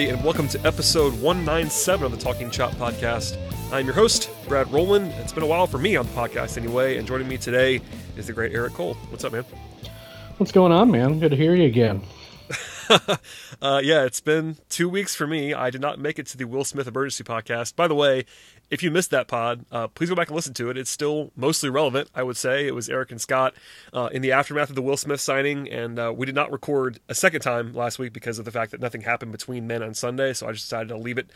[0.00, 3.36] everybody, and welcome to episode 197 of the Talking Chop podcast.
[3.70, 5.12] I'm your host, Brad Rowland.
[5.18, 7.82] It's been a while for me on the podcast, anyway, and joining me today
[8.16, 8.94] is the great Eric Cole.
[9.10, 9.44] What's up, man?
[10.38, 11.18] What's going on, man?
[11.18, 12.00] Good to hear you again.
[13.60, 15.52] uh, yeah, it's been two weeks for me.
[15.52, 17.76] I did not make it to the Will Smith Emergency podcast.
[17.76, 18.24] By the way,
[18.70, 20.78] if you missed that pod, uh, please go back and listen to it.
[20.78, 22.66] It's still mostly relevant, I would say.
[22.66, 23.54] It was Eric and Scott
[23.92, 27.00] uh, in the aftermath of the Will Smith signing, and uh, we did not record
[27.08, 29.96] a second time last week because of the fact that nothing happened between then and
[29.96, 30.32] Sunday.
[30.32, 31.30] So I just decided to leave it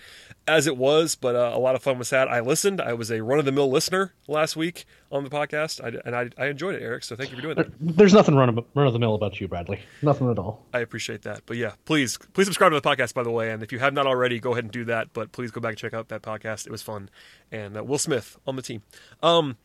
[0.46, 1.14] as it was.
[1.14, 2.28] But uh, a lot of fun was had.
[2.28, 2.80] I listened.
[2.80, 6.16] I was a run of the mill listener last week on the podcast, I, and
[6.16, 7.04] I, I, enjoyed it, Eric.
[7.04, 7.68] So thank you for doing that.
[7.80, 9.80] There's nothing run of, run of the mill about you, Bradley.
[10.02, 10.66] Nothing at all.
[10.74, 11.42] I appreciate that.
[11.46, 13.50] But yeah, please please subscribe to the podcast, by the way.
[13.50, 15.12] And if you have not already, go ahead and do that.
[15.12, 16.66] But please go back and check out that podcast.
[16.66, 17.10] It was fun,
[17.50, 18.82] and uh, Will Smith on the team.
[19.22, 19.56] Um,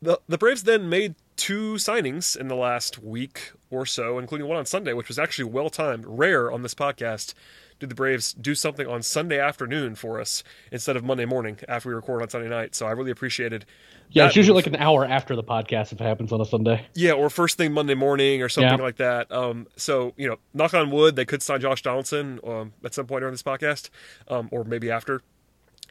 [0.00, 4.58] the the Braves then made two signings in the last week or so, including one
[4.58, 6.04] on Sunday, which was actually well timed.
[6.06, 7.34] Rare on this podcast
[7.82, 11.88] did the Braves do something on Sunday afternoon for us instead of Monday morning after
[11.88, 12.76] we record on Sunday night.
[12.76, 13.66] So I really appreciated.
[14.10, 14.66] Yeah, it's usually move.
[14.66, 16.86] like an hour after the podcast if it happens on a Sunday.
[16.94, 18.84] Yeah, or first thing Monday morning or something yeah.
[18.84, 19.32] like that.
[19.32, 23.06] Um, so you know, knock on wood, they could sign Josh Donaldson um, at some
[23.06, 23.90] point during this podcast,
[24.28, 25.20] um, or maybe after.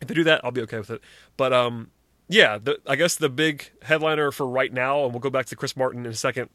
[0.02, 1.02] If they do that, I'll be okay with it.
[1.38, 1.92] But um,
[2.28, 5.56] yeah, the, I guess the big headliner for right now, and we'll go back to
[5.56, 6.50] Chris Martin in a second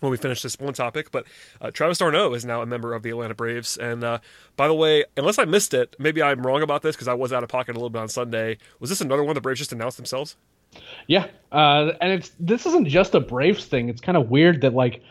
[0.00, 1.10] when we finish this one topic.
[1.10, 1.26] But
[1.60, 3.76] uh, Travis d'Arnaud is now a member of the Atlanta Braves.
[3.76, 4.18] And uh,
[4.56, 7.32] by the way, unless I missed it, maybe I'm wrong about this because I was
[7.32, 8.58] out of pocket a little bit on Sunday.
[8.80, 10.36] Was this another one the Braves just announced themselves?
[11.06, 13.88] Yeah, uh, and it's this isn't just a Braves thing.
[13.88, 15.02] It's kind of weird that like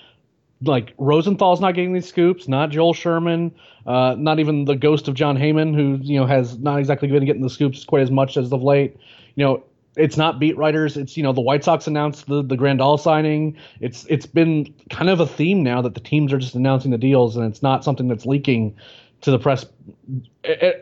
[0.62, 3.54] like Rosenthal's not getting these scoops, not Joel Sherman,
[3.86, 7.26] uh, not even the ghost of Jon Heyman, who you know has not exactly been
[7.26, 8.98] getting the scoops quite as much as of late.
[9.36, 9.64] You know,
[9.96, 10.98] it's not beat writers.
[10.98, 13.58] It's you know the White Sox announced the the Grandal signing.
[13.82, 16.98] It's it's been kind of a theme now that the teams are just announcing the
[16.98, 18.76] deals, and it's not something that's leaking
[19.22, 19.66] to the press,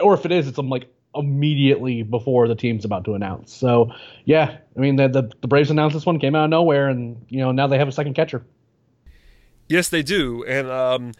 [0.02, 3.54] or if it is, it's like immediately before the team's about to announce.
[3.54, 3.92] So
[4.26, 7.26] yeah, I mean the, the the Braves announced this one came out of nowhere, and
[7.30, 8.46] you know now they have a second catcher.
[9.68, 10.44] Yes, they do.
[10.46, 11.14] And um,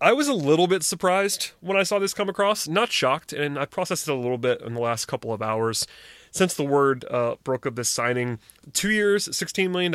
[0.00, 2.66] I was a little bit surprised when I saw this come across.
[2.66, 5.86] Not shocked, and I processed it a little bit in the last couple of hours.
[6.30, 8.38] Since the word uh, broke of this signing,
[8.72, 9.92] two years, $16 million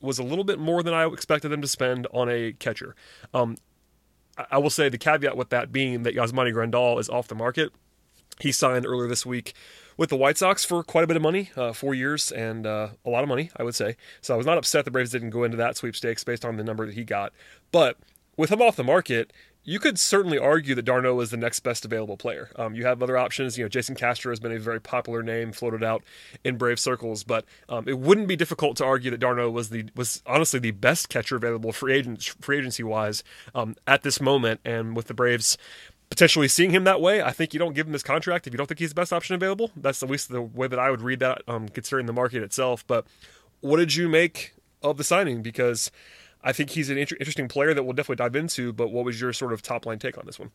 [0.00, 2.96] was a little bit more than I expected them to spend on a catcher.
[3.32, 3.56] Um,
[4.50, 7.72] I will say the caveat with that being that Yasmani Grandal is off the market.
[8.40, 9.54] He signed earlier this week
[9.98, 12.88] with the White Sox for quite a bit of money, uh, four years, and uh,
[13.04, 13.96] a lot of money, I would say.
[14.22, 16.64] So I was not upset the Braves didn't go into that sweepstakes based on the
[16.64, 17.34] number that he got.
[17.72, 17.98] But
[18.36, 19.32] with him off the market,
[19.64, 22.50] you could certainly argue that d'Arnaud is the next best available player.
[22.56, 23.58] Um, you have other options.
[23.58, 26.02] You know, Jason Castro has been a very popular name floated out
[26.42, 29.84] in Brave circles, but um, it wouldn't be difficult to argue that d'Arnaud was the
[29.94, 33.22] was honestly the best catcher available free agent free agency wise
[33.54, 34.60] um, at this moment.
[34.64, 35.58] And with the Braves
[36.10, 37.22] potentially seeing him that way.
[37.22, 39.12] I think you don't give him this contract if you don't think he's the best
[39.12, 39.70] option available.
[39.76, 42.86] That's at least the way that I would read that, um, considering the market itself.
[42.86, 43.06] But
[43.60, 45.42] what did you make of the signing?
[45.42, 45.90] Because
[46.42, 48.72] I think he's an inter- interesting player that we'll definitely dive into.
[48.72, 50.50] But what was your sort of top line take on this one?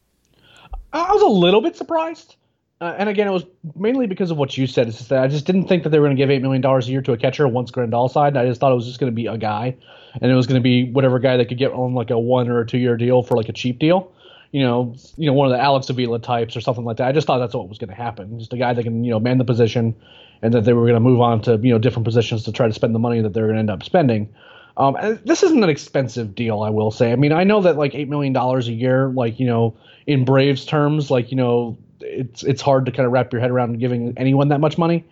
[0.91, 2.35] I was a little bit surprised.
[2.81, 3.45] Uh, and again, it was
[3.75, 4.87] mainly because of what you said.
[4.87, 6.87] Just that I just didn't think that they were going to give eight million dollars
[6.87, 8.37] a year to a catcher once Grandal signed.
[8.37, 9.75] I just thought it was just going to be a guy,
[10.19, 12.49] and it was going to be whatever guy they could get on like a one
[12.49, 14.11] or a two year deal for like a cheap deal
[14.53, 17.07] you know, you know, one of the Alex Avila types or something like that.
[17.07, 18.37] I just thought that's what was going to happen.
[18.37, 19.95] Just a guy that can, you know, man the position,
[20.43, 22.67] and that they were going to move on to, you know, different positions to try
[22.67, 24.31] to spend the money that they're going to end up spending.
[24.77, 24.95] Um,
[25.25, 27.11] this isn't an expensive deal, I will say.
[27.11, 30.23] I mean, I know that like eight million dollars a year, like you know, in
[30.23, 33.79] Braves terms, like you know, it's it's hard to kind of wrap your head around
[33.79, 35.03] giving anyone that much money,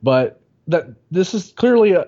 [0.00, 2.06] but that this is clearly a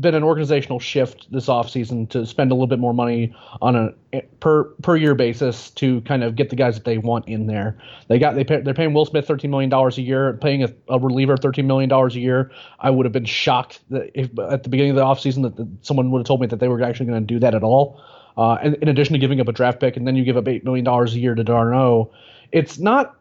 [0.00, 4.20] been an organizational shift this offseason to spend a little bit more money on a
[4.40, 7.76] per per year basis to kind of get the guys that they want in there.
[8.08, 10.72] They got they pay, they're paying Will Smith thirteen million dollars a year, paying a,
[10.88, 12.50] a, reliever thirteen million dollars a year.
[12.80, 16.10] I would have been shocked that if at the beginning of the offseason that someone
[16.10, 18.00] would have told me that they were actually going to do that at all.
[18.36, 20.46] Uh, and in addition to giving up a draft pick, and then you give up
[20.46, 22.12] eight million dollars a year to d'Arnaud,
[22.52, 23.16] it's not.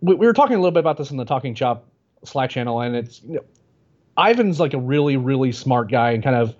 [0.00, 1.86] We, we were talking a little bit about this in the Talking Chop
[2.24, 3.44] Slack channel, and it's you know,
[4.18, 6.54] Ivan's like a really, really smart guy and kind of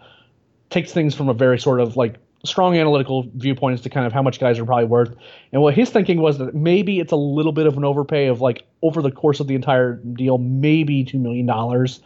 [0.71, 4.13] takes things from a very sort of like strong analytical viewpoint as to kind of
[4.13, 5.15] how much guys are probably worth.
[5.53, 8.41] And what his thinking was that maybe it's a little bit of an overpay of
[8.41, 12.01] like over the course of the entire deal, maybe two million dollars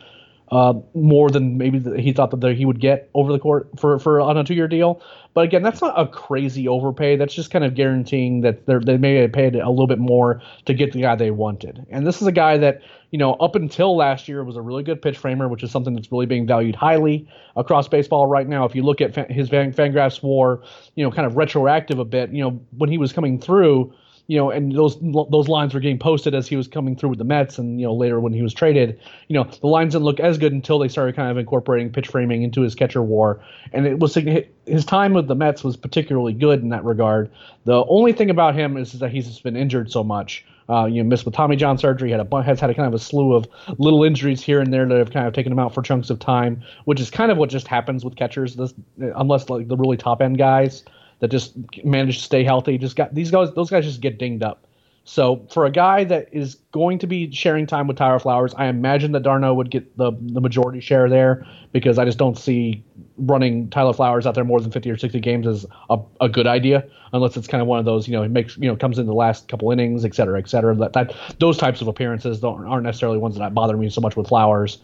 [0.55, 4.21] uh, more than maybe he thought that he would get over the court for, for
[4.21, 5.03] on a two year deal.
[5.35, 7.17] But again, that's not a crazy overpay.
[7.17, 10.75] That's just kind of guaranteeing that they may have paid a little bit more to
[10.75, 11.85] get the guy they wanted.
[11.91, 14.85] And this is a guy that, you know, up until last year was a really
[14.85, 18.65] good pitch framer, which is something that's really being valued highly across baseball right now.
[18.65, 20.63] If you look at his Fangraphs WAR,
[20.95, 23.93] you know, kind of retroactive a bit, you know, when he was coming through,
[24.27, 27.19] you know, and those those lines were getting posted as he was coming through with
[27.19, 28.99] the Mets, and you know later when he was traded,
[29.29, 32.09] you know the lines didn't look as good until they started kind of incorporating pitch
[32.09, 33.39] framing into his catcher WAR,
[33.73, 37.31] and it was his time with the Mets was particularly good in that regard.
[37.65, 40.45] The only thing about him is, that he's just been injured so much.
[40.71, 42.95] Uh, you know, missed with Tommy John surgery, had a has had a kind of
[42.95, 43.47] a slew of
[43.77, 46.19] little injuries here and there that have kind of taken him out for chunks of
[46.19, 49.99] time, which is kind of what just happens with catchers, this, unless like the really
[49.99, 50.83] top end guys
[51.21, 52.79] that just managed to stay healthy.
[52.79, 54.67] Just got these guys; those guys just get dinged up.
[55.07, 58.67] So for a guy that is going to be sharing time with Tyler Flowers, I
[58.67, 62.83] imagine that d'Arnaud would get the the majority share there because I just don't see
[63.19, 66.47] running Tyler Flowers out there more than 50 or 60 games as a, a good
[66.47, 68.99] idea unless it's kind of one of those you know it makes you know comes
[68.99, 72.41] in the last couple innings et cetera et cetera that, that those types of appearances
[72.41, 74.79] don't aren't necessarily ones that bother me so much with Flowers.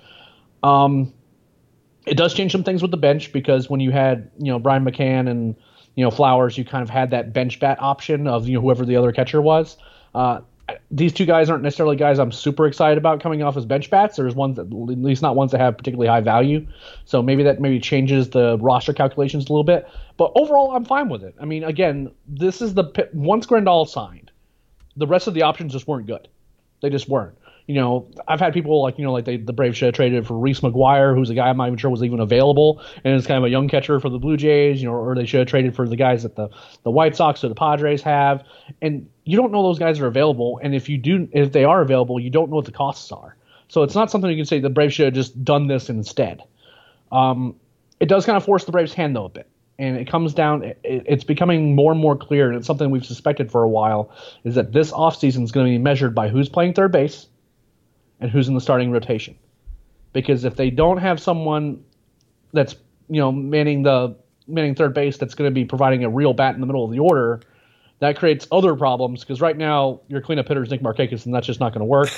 [0.62, 1.14] Um,
[2.06, 4.84] it does change some things with the bench because when you had you know Brian
[4.84, 5.56] McCann and
[5.94, 8.84] you know Flowers, you kind of had that bench bat option of you know whoever
[8.84, 9.76] the other catcher was.
[10.14, 10.40] Uh,
[10.90, 14.16] these two guys aren't necessarily guys I'm super excited about coming off as bench bats.
[14.16, 16.66] There's ones that, at least not ones that have particularly high value.
[17.04, 19.88] So maybe that maybe changes the roster calculations a little bit.
[20.16, 21.34] But overall, I'm fine with it.
[21.40, 24.30] I mean, again, this is the once Grandal signed,
[24.96, 26.28] the rest of the options just weren't good.
[26.82, 27.36] They just weren't
[27.70, 30.26] you know, I've had people like, you know, like they, the Braves should have traded
[30.26, 33.28] for Reese McGuire, who's a guy I'm not even sure was even available, and is
[33.28, 35.46] kind of a young catcher for the Blue Jays, you know, or they should have
[35.46, 36.48] traded for the guys that the,
[36.82, 38.42] the White Sox or the Padres have.
[38.82, 41.80] And you don't know those guys are available, and if you do, if they are
[41.80, 43.36] available, you don't know what the costs are.
[43.68, 46.42] So it's not something you can say the Braves should have just done this instead.
[47.12, 47.54] Um,
[48.00, 50.62] it does kind of force the Braves' hand though a bit and it comes down
[50.62, 54.12] it, it's becoming more and more clear and it's something we've suspected for a while
[54.44, 57.26] is that this offseason is going to be measured by who's playing third base
[58.20, 59.36] and who's in the starting rotation.
[60.12, 61.82] Because if they don't have someone
[62.52, 62.74] that's
[63.08, 66.54] you know manning the manning third base that's going to be providing a real bat
[66.54, 67.40] in the middle of the order,
[68.00, 71.46] that creates other problems because right now your cleanup hitter is Nick Markakis, and that's
[71.46, 72.08] just not going to work.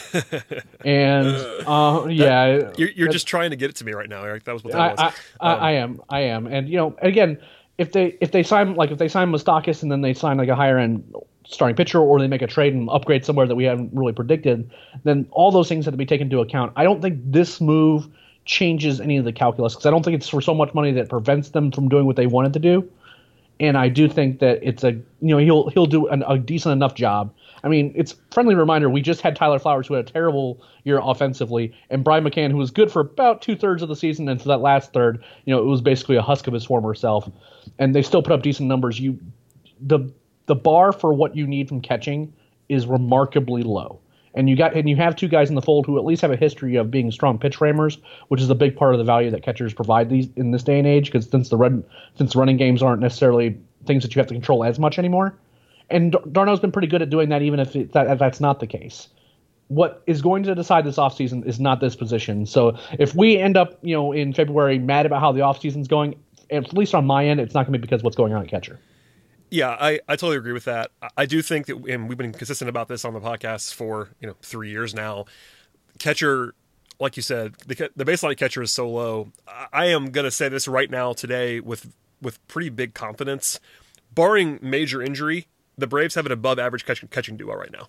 [0.85, 1.27] and
[1.67, 4.45] uh, yeah, that, you're, you're just trying to get it to me right now, Eric.
[4.45, 5.15] That was what that I, was.
[5.41, 7.39] I, I, um, I, am, I am, and you know, again,
[7.79, 10.49] if they if they sign like if they sign Moustakas and then they sign like
[10.49, 11.13] a higher end
[11.45, 14.71] starting pitcher or they make a trade and upgrade somewhere that we haven't really predicted,
[15.05, 16.73] then all those things have to be taken into account.
[16.77, 18.07] I don't think this move
[18.45, 21.09] changes any of the calculus because I don't think it's for so much money that
[21.09, 22.89] prevents them from doing what they wanted to do.
[23.61, 26.73] And I do think that it's a you know he'll he'll do an, a decent
[26.73, 27.33] enough job.
[27.65, 28.91] I mean, it's friendly reminder.
[28.91, 32.57] We just had Tyler Flowers, who had a terrible year offensively, and Brian McCann, who
[32.57, 35.55] was good for about two thirds of the season, and for that last third, you
[35.55, 37.31] know, it was basically a husk of his former self.
[37.79, 38.99] And they still put up decent numbers.
[38.99, 39.17] You,
[39.81, 40.13] the
[40.47, 42.33] the bar for what you need from catching
[42.69, 44.01] is remarkably low.
[44.35, 46.31] And you got and you have two guys in the fold who at least have
[46.31, 49.31] a history of being strong pitch framers, which is a big part of the value
[49.31, 51.07] that catchers provide these in this day and age.
[51.07, 51.85] Because since the run
[52.17, 55.37] since running games aren't necessarily things that you have to control as much anymore,
[55.91, 58.61] and d'Arnaud's been pretty good at doing that, even if, it, that, if that's not
[58.61, 59.09] the case.
[59.69, 62.47] What is going to decide this offseason is not this position.
[62.47, 66.15] So if we end up, you know, in February mad about how the offseason's going,
[66.51, 68.49] at least on my end, it's not going to be because what's going on at
[68.49, 68.79] catcher.
[69.53, 70.93] Yeah, I, I totally agree with that.
[71.15, 74.27] I do think that, and we've been consistent about this on the podcast for you
[74.27, 75.27] know three years now.
[75.99, 76.55] Catcher,
[76.99, 79.31] like you said, the the baseline catcher is so low.
[79.71, 83.61] I am gonna say this right now today with with pretty big confidence,
[84.15, 87.89] barring major injury, the Braves have an above average catching catching duo right now.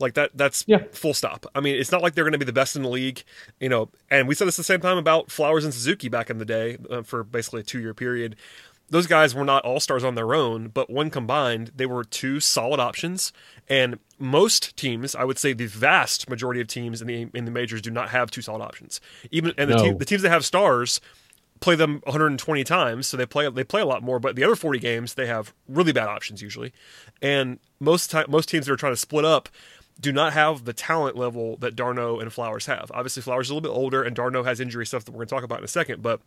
[0.00, 0.84] Like that that's yeah.
[0.90, 1.46] full stop.
[1.54, 3.22] I mean, it's not like they're going to be the best in the league,
[3.60, 3.90] you know.
[4.10, 6.78] And we said this the same time about Flowers and Suzuki back in the day
[6.90, 8.34] uh, for basically a 2-year period
[8.90, 12.40] those guys were not all stars on their own, but when combined, they were two
[12.40, 13.32] solid options.
[13.68, 17.50] And most teams, I would say the vast majority of teams in the in the
[17.50, 19.00] majors do not have two solid options.
[19.30, 19.82] Even and the, no.
[19.84, 21.00] te- the teams that have stars
[21.60, 24.18] play them 120 times, so they play they play a lot more.
[24.18, 26.72] But the other 40 games, they have really bad options usually,
[27.22, 29.48] and most time, most teams that are trying to split up
[30.00, 32.90] do not have the talent level that d'Arnaud and Flowers have.
[32.92, 35.28] Obviously, Flowers is a little bit older, and d'Arnaud has injury stuff that we're going
[35.28, 36.02] to talk about in a second.
[36.02, 36.20] But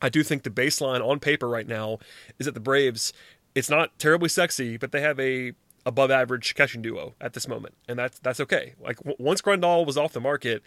[0.00, 1.98] I do think the baseline on paper right now
[2.38, 3.12] is that the Braves.
[3.54, 5.52] It's not terribly sexy, but they have a
[5.86, 8.74] above average catching duo at this moment, and that's that's okay.
[8.78, 10.62] Like w- once Grandal was off the market,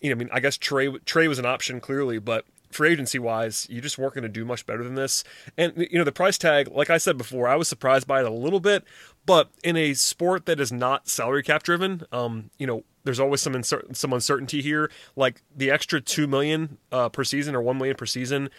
[0.00, 3.18] you know, I mean, I guess Trey Trea was an option clearly, but free agency
[3.18, 5.24] wise, you just weren't going to do much better than this.
[5.56, 8.26] And you know, the price tag, like I said before, I was surprised by it
[8.26, 8.84] a little bit,
[9.26, 13.40] but in a sport that is not salary cap driven, um, you know, there's always
[13.40, 14.90] some uncer- some uncertainty here.
[15.16, 18.50] Like the extra two million uh, per season or one million per season.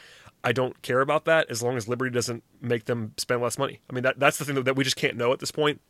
[0.44, 3.80] I don't care about that as long as Liberty doesn't make them spend less money.
[3.90, 5.82] I mean, that that's the thing that, that we just can't know at this point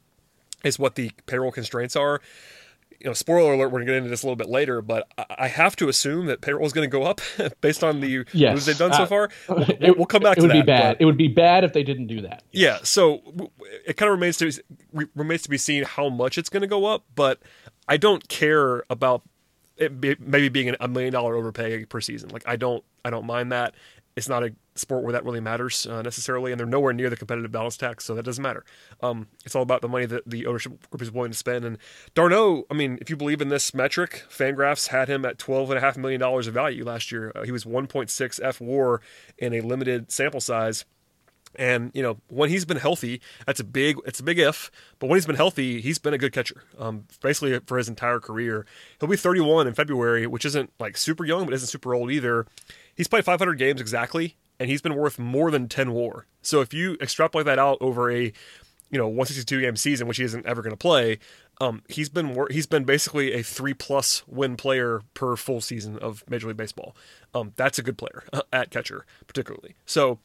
[0.63, 2.21] is what the payroll constraints are
[3.01, 5.07] you know, spoiler alert, we're going to get into this a little bit later, but
[5.35, 7.19] I have to assume that payroll is going to go up
[7.61, 8.53] based on the yes.
[8.53, 9.29] moves they've done so uh, far.
[9.49, 10.61] We'll, it, we'll come back it to would that.
[10.61, 10.97] Be bad.
[10.97, 12.43] But, it would be bad if they didn't do that.
[12.51, 13.21] Yeah, so
[13.85, 14.51] it kind of remains to
[15.15, 17.39] remains to be seen how much it's going to go up, but
[17.91, 19.21] I don't care about
[19.75, 22.29] it maybe being a million dollar overpay per season.
[22.29, 23.75] Like I don't I don't mind that.
[24.15, 27.17] It's not a sport where that really matters uh, necessarily, and they're nowhere near the
[27.17, 28.63] competitive balance tax, so that doesn't matter.
[29.01, 31.65] Um, it's all about the money that the ownership group is willing to spend.
[31.65, 31.77] And
[32.15, 35.77] d'Arnaud, I mean, if you believe in this metric, Fangraphs had him at twelve and
[35.77, 37.33] a half million dollars of value last year.
[37.35, 39.01] Uh, he was one point six F WAR
[39.37, 40.85] in a limited sample size.
[41.55, 44.71] And you know when he's been healthy, that's a big it's a big if.
[44.99, 48.19] But when he's been healthy, he's been a good catcher, um, basically for his entire
[48.19, 48.65] career.
[48.99, 52.45] He'll be 31 in February, which isn't like super young, but isn't super old either.
[52.95, 56.27] He's played 500 games exactly, and he's been worth more than 10 WAR.
[56.41, 58.31] So if you extrapolate that out over a
[58.91, 61.19] you know 162 game season, which he isn't ever going to play,
[61.59, 65.97] um, he's been wor- he's been basically a three plus win player per full season
[65.99, 66.95] of Major League Baseball.
[67.33, 69.75] Um, that's a good player at catcher, particularly.
[69.85, 70.19] So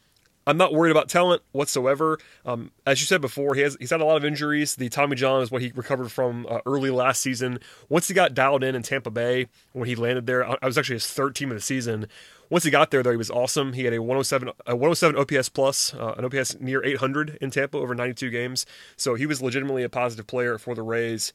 [0.46, 2.18] I'm not worried about talent whatsoever.
[2.44, 4.76] Um, as you said before, he has he's had a lot of injuries.
[4.76, 7.58] The Tommy John is what he recovered from uh, early last season.
[7.88, 10.96] Once he got dialed in in Tampa Bay when he landed there, I was actually
[10.96, 12.06] his third team of the season.
[12.48, 13.72] Once he got there, though, he was awesome.
[13.72, 17.78] He had a 107, a 107 OPS plus, uh, an OPS near 800 in Tampa
[17.78, 18.66] over 92 games.
[18.96, 21.32] So he was legitimately a positive player for the Rays.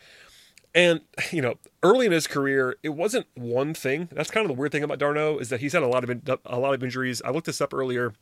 [0.74, 1.02] And
[1.34, 4.08] you know, early in his career, it wasn't one thing.
[4.14, 6.10] That's kind of the weird thing about d'Arnaud is that he's had a lot of
[6.10, 7.22] in, a lot of injuries.
[7.26, 8.14] I looked this up earlier.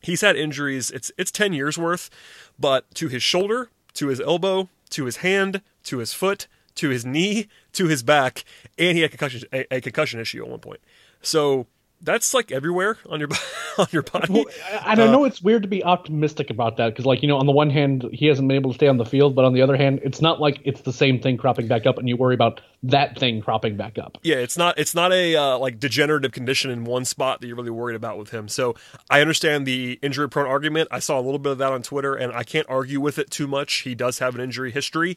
[0.00, 0.90] He's had injuries.
[0.90, 2.10] It's it's 10 years worth,
[2.58, 7.04] but to his shoulder, to his elbow, to his hand, to his foot, to his
[7.04, 8.44] knee, to his back,
[8.78, 10.80] and he had concussion a, a concussion issue at one point.
[11.22, 11.66] So
[12.00, 13.28] that's like everywhere on your
[13.78, 14.32] on your body.
[14.32, 14.44] Well,
[14.84, 17.38] and I know uh, it's weird to be optimistic about that because, like, you know,
[17.38, 19.54] on the one hand, he hasn't been able to stay on the field, but on
[19.54, 22.16] the other hand, it's not like it's the same thing cropping back up, and you
[22.16, 24.18] worry about that thing cropping back up.
[24.22, 27.56] Yeah, it's not it's not a uh, like degenerative condition in one spot that you're
[27.56, 28.48] really worried about with him.
[28.48, 28.74] So
[29.10, 30.88] I understand the injury prone argument.
[30.90, 33.30] I saw a little bit of that on Twitter, and I can't argue with it
[33.30, 33.78] too much.
[33.78, 35.16] He does have an injury history,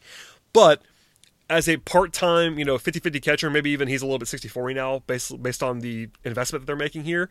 [0.52, 0.82] but
[1.50, 5.00] as a part-time, you know, 50-50 catcher, maybe even he's a little bit 60-40 now
[5.06, 7.28] based based on the investment that they're making here.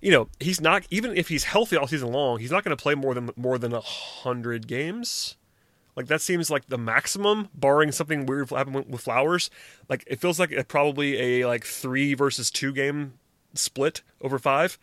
[0.00, 2.82] You know, he's not even if he's healthy all season long, he's not going to
[2.82, 5.36] play more than more than 100 games.
[5.94, 9.48] Like that seems like the maximum barring something weird happening with Flowers.
[9.88, 13.14] Like it feels like probably a like 3 versus 2 game
[13.54, 14.78] split over 5.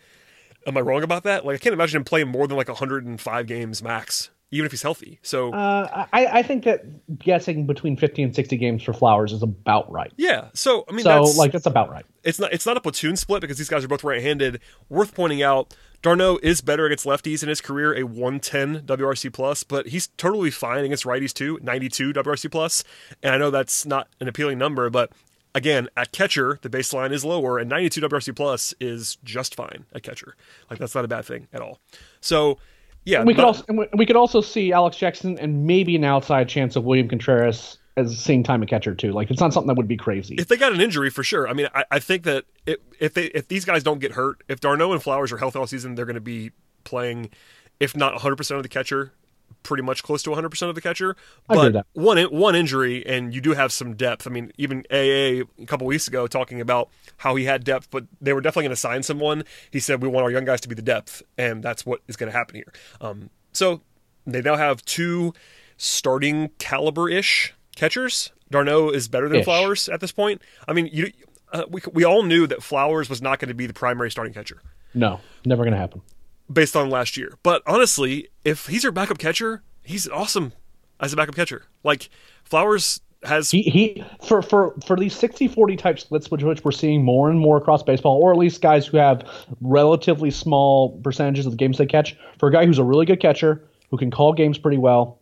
[0.67, 1.45] Am I wrong about that?
[1.45, 4.81] Like I can't imagine him playing more than like 105 games max even if he's
[4.81, 5.19] healthy.
[5.21, 9.43] So uh, I, I think that guessing between 50 and 60 games for Flowers is
[9.43, 10.11] about right.
[10.17, 10.49] Yeah.
[10.53, 12.05] So I mean, so that's, like that's about right.
[12.23, 14.59] It's not it's not a platoon split because these guys are both right-handed.
[14.89, 19.63] Worth pointing out, d'Arnaud is better against lefties in his career, a 110 WRC plus,
[19.63, 22.83] but he's totally fine against righties too, 92 WRC plus.
[23.21, 25.11] And I know that's not an appealing number, but
[25.53, 30.03] again, at catcher, the baseline is lower, and 92 WRC plus is just fine at
[30.03, 30.35] catcher.
[30.69, 31.79] Like that's not a bad thing at all.
[32.19, 32.57] So
[33.09, 33.63] yeah, we could also
[33.93, 38.17] we could also see Alex Jackson and maybe an outside chance of William Contreras as
[38.17, 39.11] seeing time a catcher too.
[39.11, 40.35] Like it's not something that would be crazy.
[40.35, 41.47] If they got an injury, for sure.
[41.47, 44.43] I mean, I, I think that it, if they if these guys don't get hurt,
[44.47, 46.51] if d'Arnaud and Flowers are healthy all season, they're going to be
[46.83, 47.29] playing,
[47.79, 49.11] if not 100 percent of the catcher,
[49.63, 51.15] pretty much close to 100% of the catcher.
[51.47, 54.27] But one one injury, and you do have some depth.
[54.27, 58.05] I mean, even AA a couple weeks ago talking about how he had depth, but
[58.21, 59.43] they were definitely going to sign someone.
[59.71, 62.15] He said, We want our young guys to be the depth, and that's what is
[62.15, 62.73] going to happen here.
[63.01, 63.81] Um, so
[64.25, 65.33] they now have two
[65.77, 68.31] starting caliber ish catchers.
[68.49, 69.45] d'Arnaud is better than Ish.
[69.45, 70.41] Flowers at this point.
[70.67, 71.11] I mean, you,
[71.53, 74.33] uh, we, we all knew that Flowers was not going to be the primary starting
[74.33, 74.61] catcher.
[74.93, 76.01] No, never going to happen
[76.51, 77.37] based on last year.
[77.43, 80.53] But honestly, if he's your backup catcher, he's awesome
[80.99, 81.65] as a backup catcher.
[81.83, 82.09] Like
[82.43, 87.03] Flowers has he, he for for for these 60-40 type splits which, which we're seeing
[87.03, 89.29] more and more across baseball or at least guys who have
[89.59, 93.19] relatively small percentages of the games they catch for a guy who's a really good
[93.19, 95.19] catcher who can call games pretty well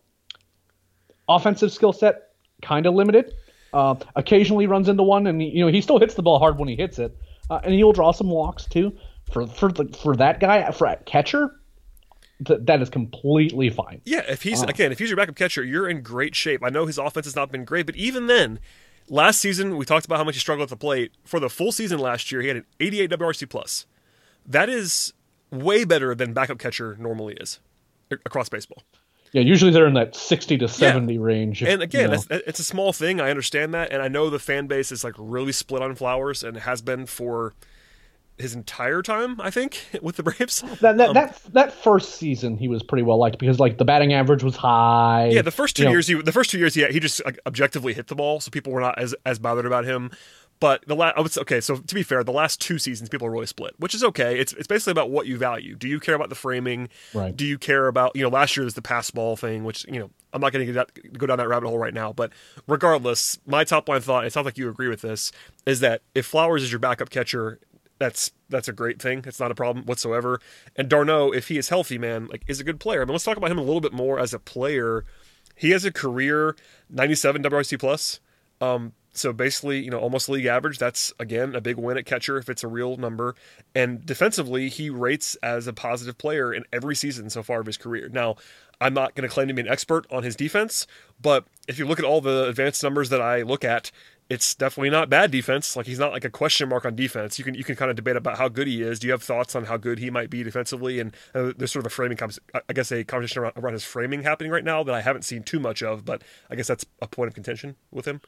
[1.28, 2.30] offensive skill set
[2.62, 3.34] kind of limited
[3.72, 6.68] uh, occasionally runs into one and you know he still hits the ball hard when
[6.68, 7.16] he hits it
[7.50, 8.96] uh, and he'll draw some walks too
[9.32, 11.58] for for the, for that guy for a catcher
[12.44, 14.00] th- that is completely fine.
[14.04, 16.62] Yeah, if he's uh, again, if he's your backup catcher, you're in great shape.
[16.62, 18.60] I know his offense has not been great, but even then,
[19.08, 21.12] last season we talked about how much he struggled at the plate.
[21.24, 23.86] For the full season last year, he had an 88 WRC plus.
[24.46, 25.12] That is
[25.50, 27.60] way better than backup catcher normally is
[28.10, 28.82] across baseball.
[29.32, 31.20] Yeah, usually they're in that 60 to 70 yeah.
[31.20, 31.62] range.
[31.62, 32.40] and again, you know.
[32.46, 33.20] it's a small thing.
[33.20, 33.92] I understand that.
[33.92, 37.04] And I know the fan base is like really split on Flowers and has been
[37.04, 37.52] for
[38.38, 40.62] his entire time, I think, with the Braves.
[40.80, 43.84] That that, um, that that first season he was pretty well liked because like the
[43.84, 45.30] batting average was high.
[45.32, 46.18] Yeah, the first two years know.
[46.18, 48.72] he the first two years he he just like, objectively hit the ball, so people
[48.72, 50.10] were not as as bothered about him.
[50.60, 51.60] But the last, I okay.
[51.60, 54.38] So to be fair, the last two seasons people are really split, which is okay.
[54.38, 55.76] It's it's basically about what you value.
[55.76, 56.88] Do you care about the framing?
[57.14, 57.36] Right.
[57.36, 60.00] Do you care about you know last year was the pass ball thing, which you
[60.00, 62.12] know I'm not going to go down that rabbit hole right now.
[62.12, 62.32] But
[62.66, 65.32] regardless, my top line thought, it sounds like you agree with this,
[65.64, 67.60] is that if Flowers is your backup catcher
[67.98, 69.24] that's that's a great thing.
[69.26, 70.40] It's not a problem whatsoever.
[70.76, 73.02] And d'Arnaud, if he is healthy, man, like is a good player.
[73.02, 75.04] I mean, let's talk about him a little bit more as a player.
[75.54, 76.56] He has a career
[76.88, 78.20] 97 WRC plus.
[78.60, 80.78] Um, so basically, you know, almost league average.
[80.78, 83.34] That's again a big win at catcher if it's a real number.
[83.74, 87.76] And defensively, he rates as a positive player in every season so far of his
[87.76, 88.08] career.
[88.08, 88.36] Now,
[88.80, 90.86] I'm not going to claim to be an expert on his defense,
[91.20, 93.90] but if you look at all the advanced numbers that I look at,
[94.30, 95.74] it's definitely not bad defense.
[95.74, 97.38] Like he's not like a question mark on defense.
[97.38, 98.98] You can you can kind of debate about how good he is.
[98.98, 101.00] Do you have thoughts on how good he might be defensively?
[101.00, 102.18] And uh, there's sort of a framing,
[102.68, 105.42] I guess, a conversation around, around his framing happening right now that I haven't seen
[105.42, 106.04] too much of.
[106.04, 108.20] But I guess that's a point of contention with him.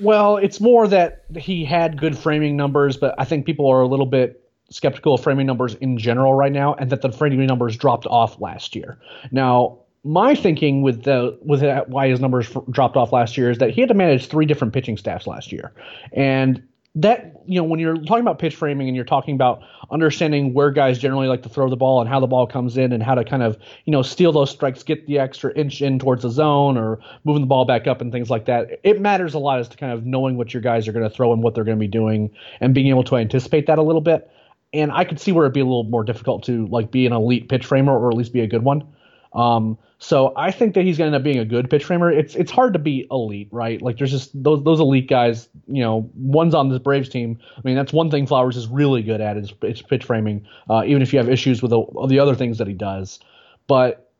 [0.00, 3.86] Well, it's more that he had good framing numbers, but I think people are a
[3.86, 7.76] little bit skeptical of framing numbers in general right now, and that the framing numbers
[7.76, 8.98] dropped off last year.
[9.30, 13.70] Now, my thinking with the with why his numbers dropped off last year is that
[13.70, 15.72] he had to manage three different pitching staffs last year,
[16.12, 16.62] and
[16.94, 20.70] that you know when you're talking about pitch framing and you're talking about understanding where
[20.70, 23.14] guys generally like to throw the ball and how the ball comes in and how
[23.14, 26.30] to kind of you know steal those strikes, get the extra inch in towards the
[26.30, 28.68] zone or moving the ball back up and things like that.
[28.84, 31.14] It matters a lot as to kind of knowing what your guys are going to
[31.14, 33.82] throw and what they're going to be doing and being able to anticipate that a
[33.82, 34.30] little bit.
[34.74, 37.12] And I could see where it'd be a little more difficult to like be an
[37.12, 38.86] elite pitch framer or at least be a good one.
[39.34, 42.10] Um, so I think that he's going to end up being a good pitch framer.
[42.10, 43.80] It's it's hard to be elite, right?
[43.80, 45.48] Like there's just those those elite guys.
[45.66, 47.38] You know, one's on this Braves team.
[47.56, 50.46] I mean, that's one thing Flowers is really good at is, pitch framing.
[50.68, 53.18] Uh, even if you have issues with the, the other things that he does,
[53.66, 54.10] but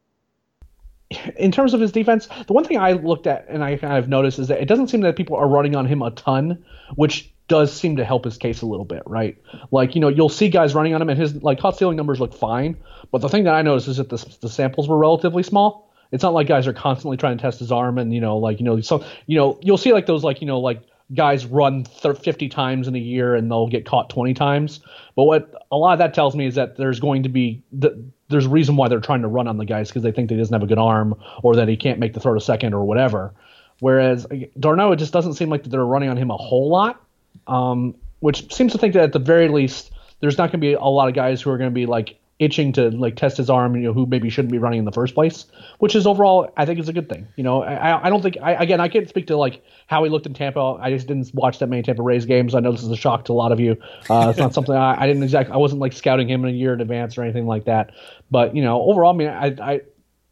[1.37, 4.09] in terms of his defense, the one thing I looked at and I kind of
[4.09, 7.31] noticed is that it doesn't seem that people are running on him a ton, which
[7.49, 9.37] does seem to help his case a little bit, right?
[9.71, 12.21] Like, you know, you'll see guys running on him and his like caught stealing numbers
[12.21, 12.77] look fine,
[13.11, 15.93] but the thing that I noticed is that the, the samples were relatively small.
[16.11, 18.61] It's not like guys are constantly trying to test his arm and, you know, like,
[18.61, 21.85] you know, so, you know, you'll see like those like, you know, like guys run
[21.85, 24.81] 50 times in a year and they'll get caught 20 times.
[25.17, 28.05] But what a lot of that tells me is that there's going to be the,
[28.29, 30.37] there's a reason why they're trying to run on the guys because they think that
[30.37, 32.73] he doesn't have a good arm or that he can't make the throw to second
[32.73, 33.35] or whatever.
[33.81, 34.27] Whereas
[34.59, 37.04] d'Arnaud, it just doesn't seem like they're running on him a whole lot
[37.47, 40.73] um, which seems to think that at the very least there's not going to be
[40.73, 43.49] a lot of guys who are going to be like itching to like test his
[43.49, 45.47] arm, you know, who maybe shouldn't be running in the first place,
[45.79, 47.29] which is overall I think is a good thing.
[47.37, 50.11] You know, I, I don't think I again I can't speak to like how he
[50.11, 50.79] looked in Tampa.
[50.81, 52.55] I just didn't watch that many Tampa Rays games.
[52.55, 53.77] I know this is a shock to a lot of you.
[54.11, 56.57] Uh, it's not something I, I didn't exactly I wasn't like scouting him in a
[56.57, 57.93] year in advance or anything like that.
[58.31, 59.81] But you know, overall, I mean, I I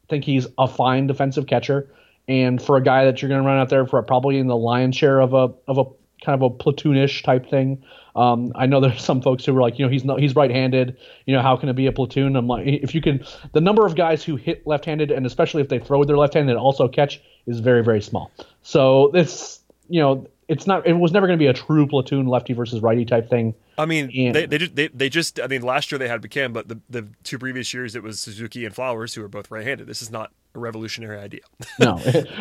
[0.08, 1.88] think he's a fine defensive catcher.
[2.28, 4.56] And for a guy that you're going to run out there for probably in the
[4.56, 5.84] lion's share of a of a
[6.24, 7.82] kind of a platoonish type thing.
[8.14, 10.96] Um, I know there's some folks who were like, you know, he's not, he's right-handed.
[11.26, 12.36] You know, how can it be a platoon?
[12.36, 15.68] I'm like, if you can, the number of guys who hit left-handed, and especially if
[15.68, 18.30] they throw with their left hand and also catch, is very very small.
[18.62, 20.86] So this, you know, it's not.
[20.86, 23.54] It was never going to be a true platoon lefty versus righty type thing.
[23.78, 26.20] I mean, and, they, they just they, they just I mean last year they had
[26.20, 29.50] McCann, but the, the two previous years it was Suzuki and Flowers who were both
[29.50, 29.86] right-handed.
[29.86, 31.40] This is not a revolutionary idea.
[31.78, 31.98] no,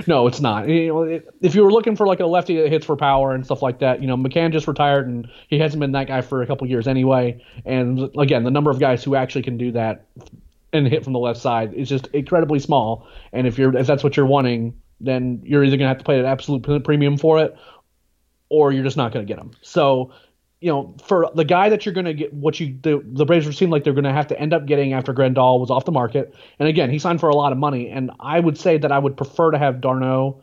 [0.08, 0.68] no, it's not.
[0.68, 3.46] You know, if you were looking for like a lefty that hits for power and
[3.46, 6.42] stuff like that, you know, McCann just retired and he hasn't been that guy for
[6.42, 7.44] a couple years anyway.
[7.66, 10.06] And again, the number of guys who actually can do that
[10.74, 13.08] and hit from the left side is just incredibly small.
[13.34, 16.20] And if you're if that's what you're wanting, then you're either gonna have to pay
[16.20, 17.56] an absolute premium for it,
[18.50, 19.52] or you're just not gonna get them.
[19.62, 20.12] So
[20.62, 23.58] you know, for the guy that you're going to get, what you the, the Braves
[23.58, 25.92] seem like they're going to have to end up getting after Grandal was off the
[25.92, 28.92] market, and again, he signed for a lot of money, and I would say that
[28.92, 30.42] I would prefer to have d'Arnaud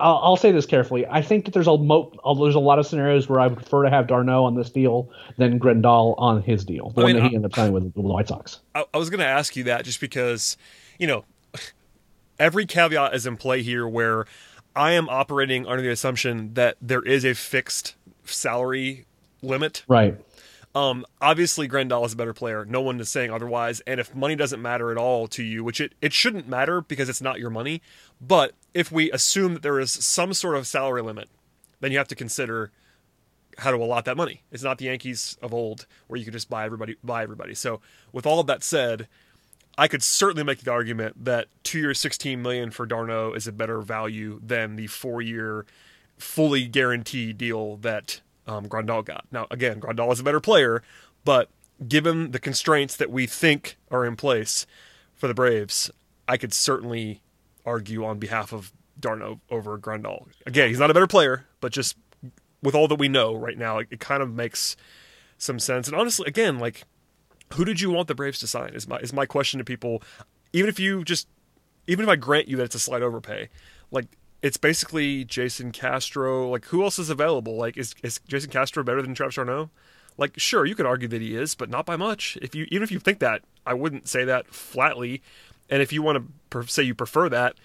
[0.00, 1.06] I'll, I'll say this carefully.
[1.06, 3.84] I think that there's a mo- there's a lot of scenarios where I would prefer
[3.84, 7.22] to have d'Arnaud on this deal than Grandal on his deal, the I one mean,
[7.22, 8.60] that he uh, ended up playing with, with the White Sox.
[8.74, 10.56] I, I was going to ask you that just because,
[10.98, 11.24] you know,
[12.38, 14.26] every caveat is in play here where
[14.76, 19.04] I am operating under the assumption that there is a fixed salary
[19.42, 19.84] limit.
[19.86, 20.18] Right.
[20.74, 22.64] Um, obviously, Grandal is a better player.
[22.64, 23.80] No one is saying otherwise.
[23.86, 27.08] And if money doesn't matter at all to you, which it, it shouldn't matter because
[27.08, 27.80] it's not your money,
[28.20, 31.28] but if we assume that there is some sort of salary limit,
[31.80, 32.72] then you have to consider
[33.58, 34.42] how to allot that money.
[34.50, 37.54] It's not the Yankees of old where you could just buy everybody buy everybody.
[37.54, 37.80] So
[38.12, 39.06] with all of that said,
[39.76, 43.52] I could certainly make the argument that two year, sixteen million for d'Arnaud is a
[43.52, 45.66] better value than the four year,
[46.18, 49.26] fully guaranteed deal that um, Grandal got.
[49.32, 50.82] Now, again, Grandal is a better player,
[51.24, 51.48] but
[51.88, 54.66] given the constraints that we think are in place
[55.14, 55.90] for the Braves,
[56.28, 57.20] I could certainly
[57.66, 60.28] argue on behalf of d'Arnaud over Grandal.
[60.46, 61.96] Again, he's not a better player, but just
[62.62, 64.76] with all that we know right now, it, it kind of makes
[65.36, 65.88] some sense.
[65.88, 66.84] And honestly, again, like
[67.54, 68.74] who did you want the Braves to sign?
[68.74, 70.02] Is my is my question to people.
[70.52, 71.28] Even if you just,
[71.86, 73.48] even if I grant you that it's a slight overpay,
[73.90, 74.06] like
[74.42, 76.48] it's basically Jason Castro.
[76.48, 77.56] Like who else is available?
[77.56, 79.70] Like is is Jason Castro better than Travis Arnaud?
[80.16, 82.38] Like sure, you could argue that he is, but not by much.
[82.42, 85.22] If you even if you think that, I wouldn't say that flatly.
[85.70, 87.56] And if you want to say you prefer that,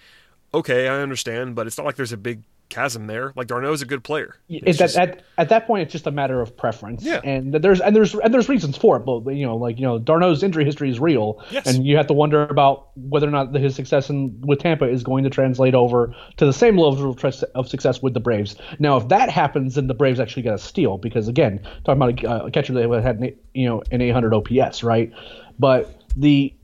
[0.54, 1.54] okay, I understand.
[1.54, 3.32] But it's not like there's a big chasm there.
[3.36, 4.36] Like d'Arnaud is a good player.
[4.48, 7.04] It's that, just- at, at that point, it's just a matter of preference.
[7.04, 7.20] Yeah.
[7.22, 9.00] And there's and there's and there's reasons for it.
[9.00, 11.66] But you know, like you know, d'Arnaud's injury history is real, Yes.
[11.66, 15.02] and you have to wonder about whether or not his success in, with Tampa is
[15.02, 17.16] going to translate over to the same level
[17.54, 18.56] of, success with the Braves.
[18.78, 22.24] Now, if that happens, then the Braves actually got a steal because again, talking about
[22.24, 25.12] a, a catcher that had an, you know an 800 OPS, right?
[25.58, 26.54] But the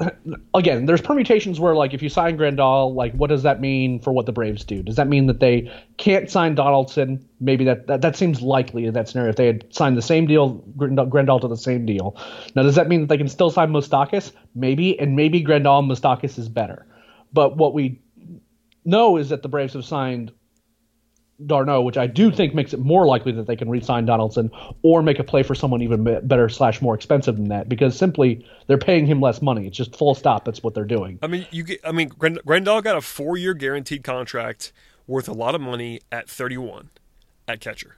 [0.54, 4.12] again, there's permutations where like if you sign Grandal, like what does that mean for
[4.12, 4.82] what the Braves do?
[4.82, 7.26] Does that mean that they can't sign Donaldson?
[7.40, 9.30] Maybe that that, that seems likely in that scenario.
[9.30, 12.16] If they had signed the same deal, Grandal, to the same deal.
[12.54, 14.32] Now, does that mean that they can still sign Moustakas?
[14.54, 16.86] Maybe, and maybe Grandal and Moustakas is better.
[17.32, 18.00] But what we
[18.84, 20.32] know is that the Braves have signed
[21.46, 24.50] d'Arnaud, which I do think makes it more likely that they can re-sign Donaldson
[24.82, 28.46] or make a play for someone even better slash more expensive than that because simply
[28.66, 29.66] they're paying him less money.
[29.66, 30.44] It's just full stop.
[30.44, 31.18] That's what they're doing.
[31.22, 31.80] I mean, you get.
[31.84, 34.72] I mean, Grandal got a four-year guaranteed contract
[35.06, 36.90] worth a lot of money at 31
[37.48, 37.96] at catcher.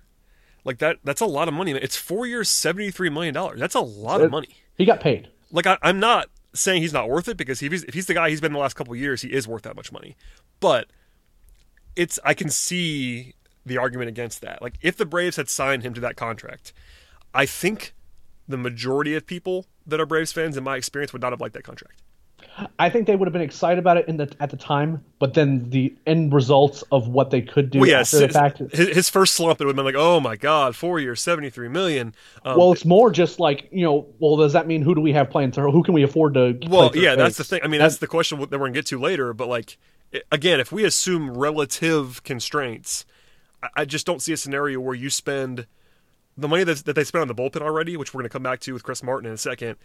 [0.65, 0.99] Like that.
[1.05, 1.73] That's a lot of money.
[1.73, 3.59] It's four years, 73 million dollars.
[3.59, 4.49] That's a lot of money.
[4.77, 5.29] He got paid.
[5.51, 8.15] Like I, I'm not saying he's not worth it because if he's, if he's the
[8.15, 10.17] guy he's been the last couple of years, he is worth that much money.
[10.61, 10.89] But
[11.97, 14.61] it's I can see the argument against that.
[14.63, 16.73] Like if the Braves had signed him to that contract,
[17.35, 17.95] I think
[18.49, 21.55] the majority of people that are Braves fans, in my experience, would not have liked
[21.55, 22.02] that contract.
[22.79, 25.35] I think they would have been excited about it in the at the time, but
[25.35, 28.59] then the end results of what they could do Well, yeah, after the his, fact.
[28.59, 31.51] his his first slump, it would have been like, oh my god, four years, seventy
[31.51, 32.15] three million.
[32.45, 34.07] Um, Well, it's more just like you know.
[34.19, 35.71] Well, does that mean who do we have playing third?
[35.71, 36.59] Who can we afford to?
[36.69, 37.61] well, yeah, that's the thing.
[37.65, 39.33] I mean, that's the question that we're gonna get to later.
[39.33, 39.79] But like,
[40.31, 43.05] again, if we assume relative constraints,
[43.63, 45.67] I, I just don't see a scenario where you spend
[46.37, 48.61] the money that, that they spent on the bullpen already, which we're gonna come back
[48.61, 49.77] to with Chris Martin in a second,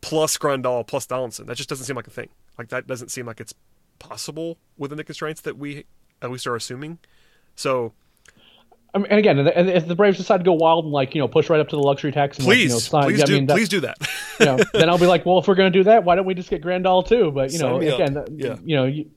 [0.00, 1.46] plus Grandal plus Donaldson.
[1.46, 2.28] That just doesn't seem like a thing.
[2.58, 3.54] Like that doesn't seem like it's
[3.98, 5.84] possible within the constraints that we
[6.22, 6.98] at least are assuming.
[7.56, 7.92] So
[8.94, 11.20] I mean, and again, and if the Braves decide to go wild and like you
[11.20, 13.22] know push right up to the luxury tax, and like, please, you know, sign, please
[13.22, 13.98] I do, mean, that- please do that.
[14.40, 16.24] you know, then I'll be like, well, if we're going to do that, why don't
[16.24, 17.30] we just get Grandal too?
[17.30, 18.00] But you know, Sign me up.
[18.00, 18.56] again, Yeah.
[18.64, 19.10] you know, you,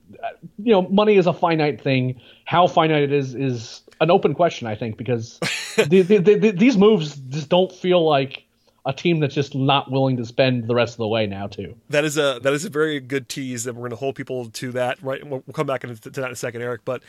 [0.58, 2.20] you know, money is a finite thing.
[2.44, 5.38] How finite it is is an open question, I think, because
[5.76, 8.44] the, the, the, the, these moves just don't feel like
[8.84, 11.76] a team that's just not willing to spend the rest of the way now too.
[11.90, 14.46] That is a that is a very good tease, and we're going to hold people
[14.50, 15.02] to that.
[15.02, 16.82] Right, and we'll, we'll come back into to that in a second, Eric.
[16.84, 17.02] But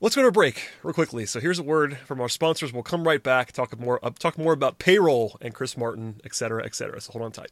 [0.00, 1.26] let's go to a break real quickly.
[1.26, 2.72] So here's a word from our sponsors.
[2.72, 6.34] We'll come right back, talk more uh, talk more about payroll and Chris Martin, et
[6.34, 7.00] cetera, et cetera.
[7.00, 7.50] So hold on tight.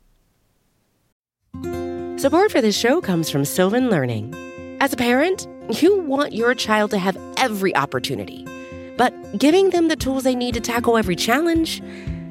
[2.21, 4.35] Support for this show comes from Sylvan Learning.
[4.81, 5.47] As a parent,
[5.81, 8.47] you want your child to have every opportunity,
[8.97, 11.83] but giving them the tools they need to tackle every challenge,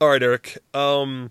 [0.00, 0.56] All right, Eric.
[0.72, 1.30] Um,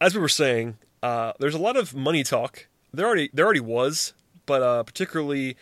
[0.00, 2.66] as we were saying, uh, there's a lot of money talk.
[2.94, 4.14] There already there already was,
[4.46, 5.58] but uh, particularly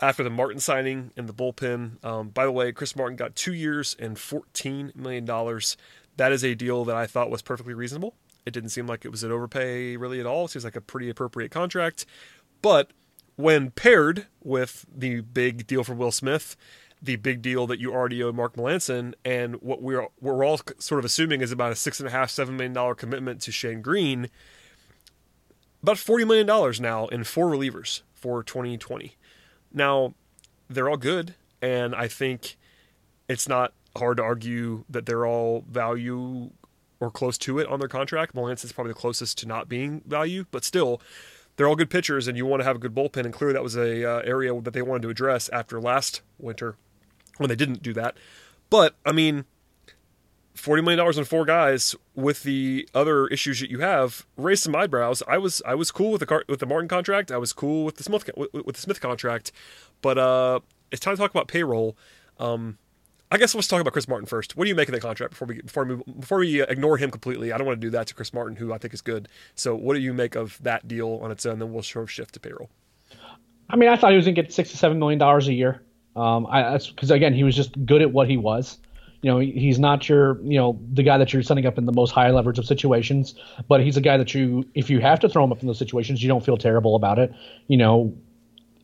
[0.00, 2.04] after the Martin signing in the bullpen.
[2.04, 5.76] Um, by the way, Chris Martin got two years and fourteen million dollars.
[6.16, 8.14] That is a deal that I thought was perfectly reasonable.
[8.44, 10.46] It didn't seem like it was an overpay really at all.
[10.46, 12.04] It seems like a pretty appropriate contract.
[12.62, 12.90] But
[13.36, 16.56] when paired with the big deal for Will Smith,
[17.04, 20.98] the big deal that you already owe Mark Melancon, and what we're we're all sort
[20.98, 23.82] of assuming is about a six and a half, seven million dollar commitment to Shane
[23.82, 24.30] Greene.
[25.82, 29.16] About forty million dollars now in four relievers for 2020.
[29.72, 30.14] Now,
[30.70, 32.56] they're all good, and I think
[33.28, 36.50] it's not hard to argue that they're all value
[37.00, 38.34] or close to it on their contract.
[38.34, 41.02] Melancon is probably the closest to not being value, but still,
[41.56, 43.26] they're all good pitchers, and you want to have a good bullpen.
[43.26, 46.76] And clearly, that was a uh, area that they wanted to address after last winter
[47.38, 48.16] when they didn't do that.
[48.70, 49.44] But I mean,
[50.54, 54.74] forty million dollars on four guys with the other issues that you have raised some
[54.74, 55.22] eyebrows.
[55.28, 57.30] I was I was cool with the car, with the Martin contract.
[57.30, 59.52] I was cool with the Smith with, the Smith contract,
[60.02, 61.96] but uh, it's time to talk about payroll.
[62.38, 62.78] Um,
[63.30, 64.56] I guess let's talk about Chris Martin first.
[64.56, 67.10] What do you make of that contract before we before we before we ignore him
[67.10, 67.52] completely?
[67.52, 69.28] I don't want to do that to Chris Martin, who I think is good.
[69.56, 71.58] So, what do you make of that deal on its own?
[71.58, 72.70] Then we'll sort of shift to payroll.
[73.68, 75.52] I mean, I thought he was going to get six to seven million dollars a
[75.52, 75.82] year.
[76.16, 78.78] Um, I because again, he was just good at what he was.
[79.22, 81.92] You know, he's not your, you know, the guy that you're setting up in the
[81.92, 83.34] most high leverage of situations,
[83.68, 85.78] but he's a guy that you, if you have to throw him up in those
[85.78, 87.32] situations, you don't feel terrible about it.
[87.66, 88.14] You know,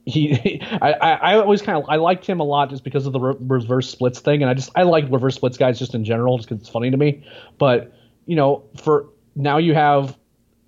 [0.06, 3.20] he, I, I always kind of, I liked him a lot just because of the
[3.20, 6.38] re- reverse splits thing, and I just, I like reverse splits guys just in general,
[6.38, 7.22] just because it's funny to me.
[7.58, 7.92] But
[8.24, 10.16] you know, for now you have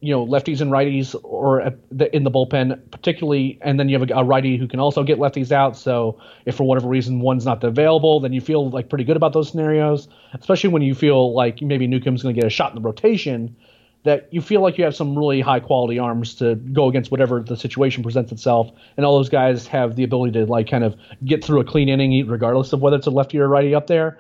[0.03, 4.25] you know lefties and righties or in the bullpen particularly and then you have a,
[4.25, 5.77] righty who can also get lefties out.
[5.77, 9.33] So if for whatever reason one's not available then you feel like pretty good about
[9.33, 12.83] those scenarios especially when you feel like maybe newcomb's going to get a shot in
[12.83, 13.57] the rotation
[14.05, 17.41] that you feel like you have some really high quality arms to go against whatever
[17.41, 18.69] the situation presents itself.
[18.97, 21.89] And all those guys have the ability to like kind of get through a clean
[21.89, 24.19] inning regardless of whether it's a lefty or a righty up there.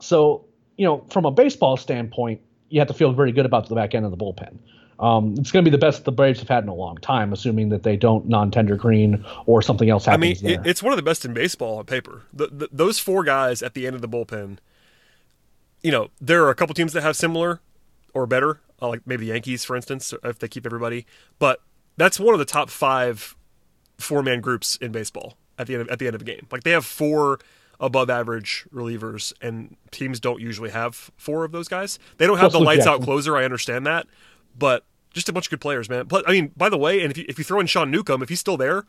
[0.00, 0.44] So
[0.76, 3.94] you know from a baseball standpoint you have to feel very good about the back
[3.94, 4.58] end of the bullpen
[5.02, 7.32] um, it's going to be the best the Braves have had in a long time,
[7.32, 10.42] assuming that they don't non-tender Greene or something else happens.
[10.42, 12.22] I mean, it's one of the best in baseball on paper.
[12.32, 14.58] The, the, those four guys at the end of the bullpen.
[15.82, 17.60] You know, there are a couple teams that have similar
[18.14, 21.04] or better, uh, like maybe the Yankees, for instance, if they keep everybody.
[21.40, 21.60] But
[21.96, 23.34] that's one of the top five
[23.98, 26.46] four-man groups in baseball at the end of, at the end of a game.
[26.52, 27.40] Like they have four
[27.80, 31.98] above average relievers, and teams don't usually have four of those guys.
[32.18, 33.02] They don't have Plus the lights Jackson.
[33.02, 33.36] out closer.
[33.36, 34.06] I understand that,
[34.56, 36.06] but just a bunch of good players, man.
[36.06, 38.22] But I mean, by the way, and if you, if you throw in Sean Newcomb,
[38.22, 38.84] if he's still there,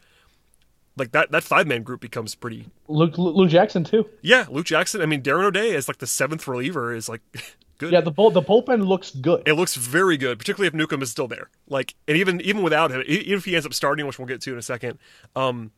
[0.97, 2.67] like that that five man group becomes pretty.
[2.87, 4.07] Luke Luke Jackson too.
[4.21, 5.01] Yeah, Luke Jackson.
[5.01, 7.21] I mean, Darren O'Day as like the seventh reliever is like
[7.77, 7.91] good.
[7.91, 9.43] Yeah, the bull, the bullpen looks good.
[9.47, 11.49] It looks very good, particularly if Newcomb is still there.
[11.67, 14.41] Like, and even even without him, even if he ends up starting, which we'll get
[14.41, 14.99] to in a second.
[15.35, 15.71] Um,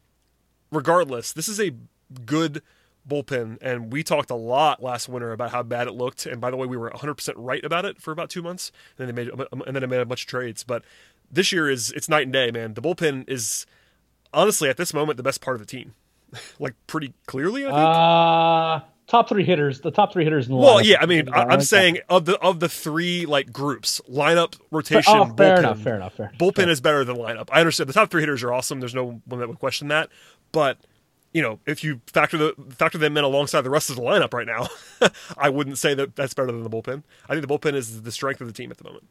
[0.71, 1.71] regardless, this is a
[2.25, 2.61] good
[3.07, 6.25] bullpen, and we talked a lot last winter about how bad it looked.
[6.25, 9.07] And by the way, we were 100% right about it for about two months, and
[9.07, 10.63] then they made and then they made a bunch of trades.
[10.63, 10.83] But
[11.31, 12.73] this year is it's night and day, man.
[12.73, 13.65] The bullpen is
[14.33, 15.93] honestly at this moment the best part of the team,
[16.59, 17.65] like pretty clearly.
[17.65, 17.79] I think.
[17.79, 20.97] Uh, top three hitters, the top three hitters in the well, yeah.
[20.99, 25.25] I mean, I, am saying of the of the three like groups, lineup, rotation, oh,
[25.25, 26.31] fair bullpen, enough, fair enough, fair.
[26.39, 26.69] Bullpen fair.
[26.69, 27.49] is better than lineup.
[27.51, 28.79] I understand the top three hitters are awesome.
[28.79, 30.09] There's no one that would question that,
[30.51, 30.77] but
[31.35, 34.33] you know, if you factor the factor them in alongside the rest of the lineup
[34.33, 34.69] right now,
[35.37, 37.03] I wouldn't say that that's better than the bullpen.
[37.27, 39.03] I think the bullpen is the strength of the team at the moment.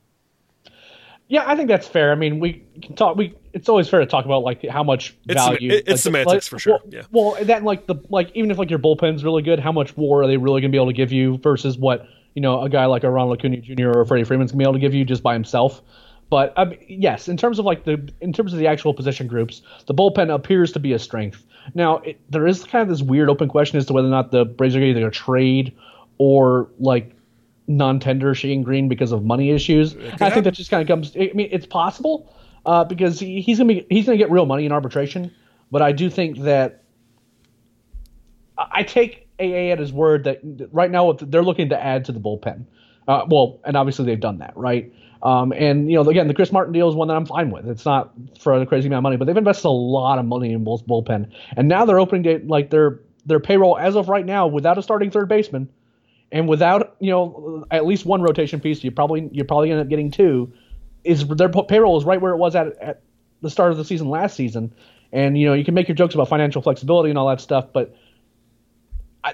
[1.28, 2.12] Yeah, I think that's fair.
[2.12, 3.18] I mean, we can talk.
[3.18, 5.70] We it's always fair to talk about like how much it's value.
[5.70, 6.80] Sem- it's like, semantics like, for sure.
[6.82, 7.02] Well, yeah.
[7.10, 10.22] Well, that like the like even if like your bullpen's really good, how much more
[10.22, 12.70] are they really going to be able to give you versus what you know a
[12.70, 13.90] guy like a Ronald Acuna Jr.
[13.98, 15.82] or Freddie Freeman's going to be able to give you just by himself?
[16.30, 19.60] But um, yes, in terms of like the in terms of the actual position groups,
[19.86, 21.44] the bullpen appears to be a strength.
[21.74, 24.30] Now it, there is kind of this weird open question as to whether or not
[24.30, 25.74] the Braves are either going to trade
[26.18, 27.14] or like
[27.66, 29.96] non-tender Shane Greene because of money issues.
[30.20, 31.16] I think that just kind of comes.
[31.16, 32.34] I mean, it's possible
[32.66, 35.32] uh, because he, he's gonna be he's gonna get real money in arbitration.
[35.70, 36.84] But I do think that
[38.56, 40.40] I take AA at his word that
[40.72, 42.66] right now they're looking to add to the bullpen.
[43.08, 44.92] Uh, well, and obviously they've done that, right?
[45.24, 47.66] Um, and you know, again, the Chris Martin deal is one that I'm fine with.
[47.66, 50.52] It's not for a crazy amount of money, but they've invested a lot of money
[50.52, 54.26] in both bullpen, and now they're opening to like their their payroll as of right
[54.26, 55.70] now without a starting third baseman,
[56.30, 58.84] and without you know at least one rotation piece.
[58.84, 60.52] You probably you're probably end up getting two.
[61.04, 63.02] Is their payroll is right where it was at at
[63.40, 64.74] the start of the season last season,
[65.10, 67.72] and you know you can make your jokes about financial flexibility and all that stuff,
[67.72, 67.96] but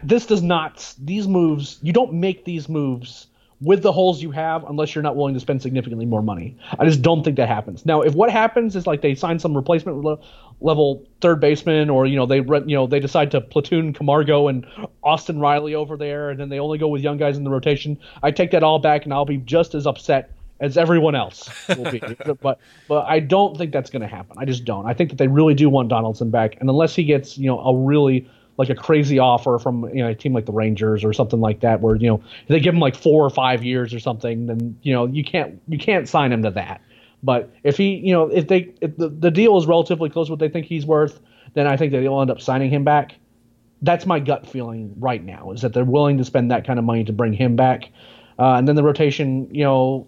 [0.04, 1.80] this does not these moves.
[1.82, 3.26] You don't make these moves
[3.60, 6.56] with the holes you have unless you're not willing to spend significantly more money.
[6.78, 7.84] I just don't think that happens.
[7.84, 10.18] Now, if what happens is like they sign some replacement
[10.60, 14.66] level third baseman or you know they you know they decide to platoon Camargo and
[15.02, 17.98] Austin Riley over there and then they only go with young guys in the rotation,
[18.22, 21.90] I take that all back and I'll be just as upset as everyone else will
[21.90, 22.00] be.
[22.40, 24.36] but but I don't think that's going to happen.
[24.38, 24.86] I just don't.
[24.86, 27.60] I think that they really do want Donaldson back and unless he gets, you know,
[27.60, 28.26] a really
[28.60, 31.60] like a crazy offer from you know a team like the Rangers or something like
[31.60, 34.78] that, where you know they give him like four or five years or something, then
[34.82, 36.82] you know you can't you can't sign him to that.
[37.22, 40.32] But if he you know if they if the, the deal is relatively close to
[40.32, 41.20] what they think he's worth,
[41.54, 43.14] then I think that they'll end up signing him back.
[43.80, 46.84] That's my gut feeling right now is that they're willing to spend that kind of
[46.84, 47.88] money to bring him back,
[48.38, 50.06] uh, and then the rotation you know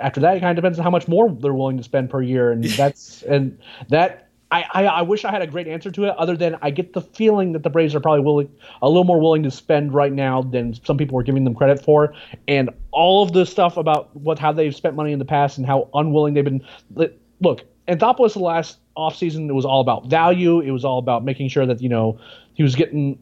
[0.00, 2.20] after that it kind of depends on how much more they're willing to spend per
[2.20, 4.25] year, and that's and that
[4.56, 6.92] I, I, I, wish I had a great answer to it, other than I get
[6.92, 10.12] the feeling that the Braves are probably willing, a little more willing to spend right
[10.12, 12.14] now than some people are giving them credit for.
[12.48, 15.66] And all of the stuff about what how they've spent money in the past and
[15.66, 16.64] how unwilling they've been.
[17.40, 20.60] Look, Anthopoulos the last offseason, it was all about value.
[20.60, 22.18] It was all about making sure that you know
[22.54, 23.18] he was getting,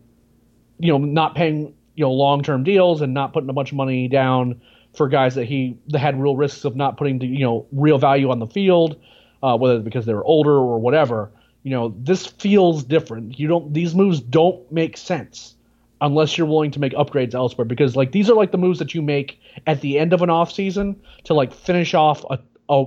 [0.79, 3.77] you know, not paying you know long term deals and not putting a bunch of
[3.77, 4.61] money down
[4.94, 7.99] for guys that he that had real risks of not putting the, you know real
[7.99, 8.97] value on the field
[9.44, 11.30] uh, whether because they're older or whatever.
[11.62, 13.38] You know, this feels different.
[13.38, 15.54] You don't; these moves don't make sense
[16.00, 17.64] unless you're willing to make upgrades elsewhere.
[17.64, 20.30] Because like these are like the moves that you make at the end of an
[20.30, 22.87] off season to like finish off a, a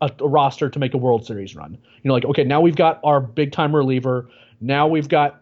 [0.00, 1.78] a, a, roster to make a World Series run.
[2.02, 4.28] You know, like okay, now we've got our big time reliever.
[4.60, 5.40] Now we've got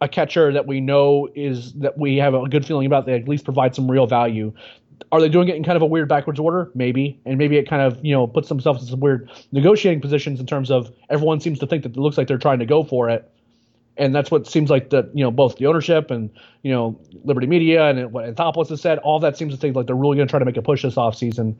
[0.00, 3.06] a catcher that we know is that we have a good feeling about.
[3.06, 4.52] They at least provide some real value.
[5.10, 6.70] Are they doing it in kind of a weird backwards order?
[6.74, 10.40] Maybe, and maybe it kind of you know puts themselves in some weird negotiating positions
[10.40, 12.84] in terms of everyone seems to think that it looks like they're trying to go
[12.84, 13.30] for it,
[13.96, 16.30] and that's what seems like that you know both the ownership and
[16.62, 18.98] you know Liberty Media and what Anthopoulos has said.
[18.98, 20.82] All that seems to think like they're really going to try to make a push
[20.82, 21.56] this off season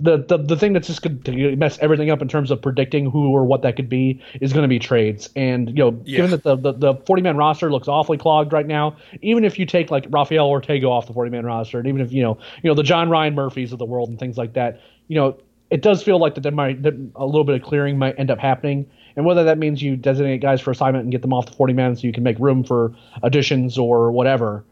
[0.00, 3.10] the, the the thing that's just going to mess everything up in terms of predicting
[3.10, 5.30] who or what that could be is going to be trades.
[5.36, 6.16] And you know, yeah.
[6.16, 9.58] given that the, the, the 40 man roster looks awfully clogged right now, even if
[9.58, 12.38] you take like Rafael Ortega off the 40 man roster, and even if you know
[12.62, 15.38] you know the John Ryan Murphys of the world and things like that, you know,
[15.70, 18.30] it does feel like that there might that a little bit of clearing might end
[18.30, 18.90] up happening.
[19.16, 21.72] And whether that means you designate guys for assignment and get them off the 40
[21.72, 24.64] man so you can make room for additions or whatever,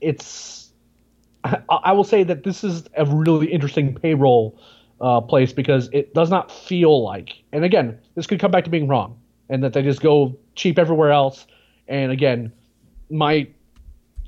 [0.00, 0.55] it's
[1.44, 4.58] I, will say that this is a really interesting payroll
[5.00, 8.70] uh, place because it does not feel like, and again, this could come back to
[8.70, 9.18] being wrong,
[9.48, 11.46] and that they just go cheap everywhere else.
[11.88, 12.52] And again,
[13.10, 13.46] my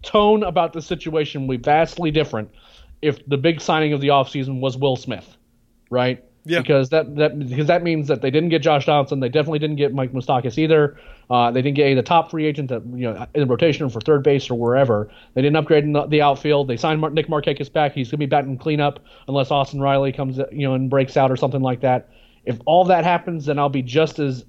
[0.03, 2.51] tone about the situation will be vastly different
[3.03, 5.37] if the big signing of the offseason was Will Smith,
[5.91, 6.25] right?
[6.45, 6.61] Yeah.
[6.61, 9.21] Because that that because that means that they didn't get Josh Donaldson.
[9.21, 10.99] They definitely didn't get Mike Moustakas either.
[11.29, 14.01] Uh, they didn't get the top free agent that you know in the rotation for
[14.01, 15.11] third base or wherever.
[15.35, 16.69] They didn't upgrade in the, the outfield.
[16.69, 17.93] They signed Nick Markakis back.
[17.93, 21.37] He's gonna be batting cleanup unless Austin Riley comes you know and breaks out or
[21.37, 22.09] something like that.
[22.45, 24.45] If all that happens, then I'll be just as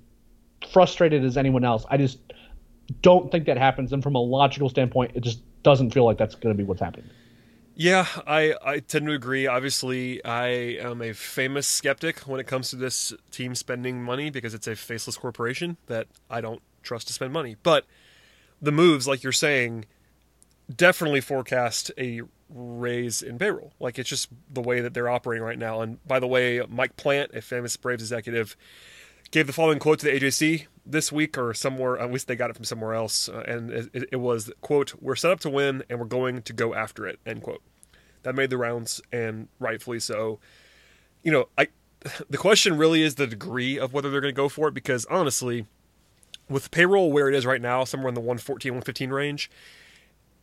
[0.71, 1.85] frustrated as anyone else.
[1.89, 2.19] I just
[3.01, 3.93] don't think that happens.
[3.93, 6.81] And from a logical standpoint, it just doesn't feel like that's going to be what's
[6.81, 7.09] happening.
[7.79, 9.47] Yeah, I, I tend to agree.
[9.47, 10.47] Obviously, I
[10.81, 14.75] am a famous skeptic when it comes to this team spending money because it's a
[14.75, 17.55] faceless corporation that I don't trust to spend money.
[17.63, 17.85] But
[18.61, 19.85] the moves, like you're saying,
[20.75, 23.71] definitely forecast a raise in payroll.
[23.79, 25.79] Like it's just the way that they're operating right now.
[25.79, 28.57] And by the way, Mike Plant, a famous Braves executive,
[29.31, 31.97] gave the following quote to the AJC this week or somewhere.
[31.97, 35.15] At least they got it from somewhere else, uh, and it, it was quote: "We're
[35.15, 37.61] set up to win, and we're going to go after it." End quote
[38.23, 40.39] that made the rounds, and rightfully so.
[41.23, 41.67] You know, I
[42.29, 45.05] the question really is the degree of whether they're going to go for it because
[45.05, 45.65] honestly,
[46.49, 49.51] with payroll where it is right now, somewhere in the 114, 115 range,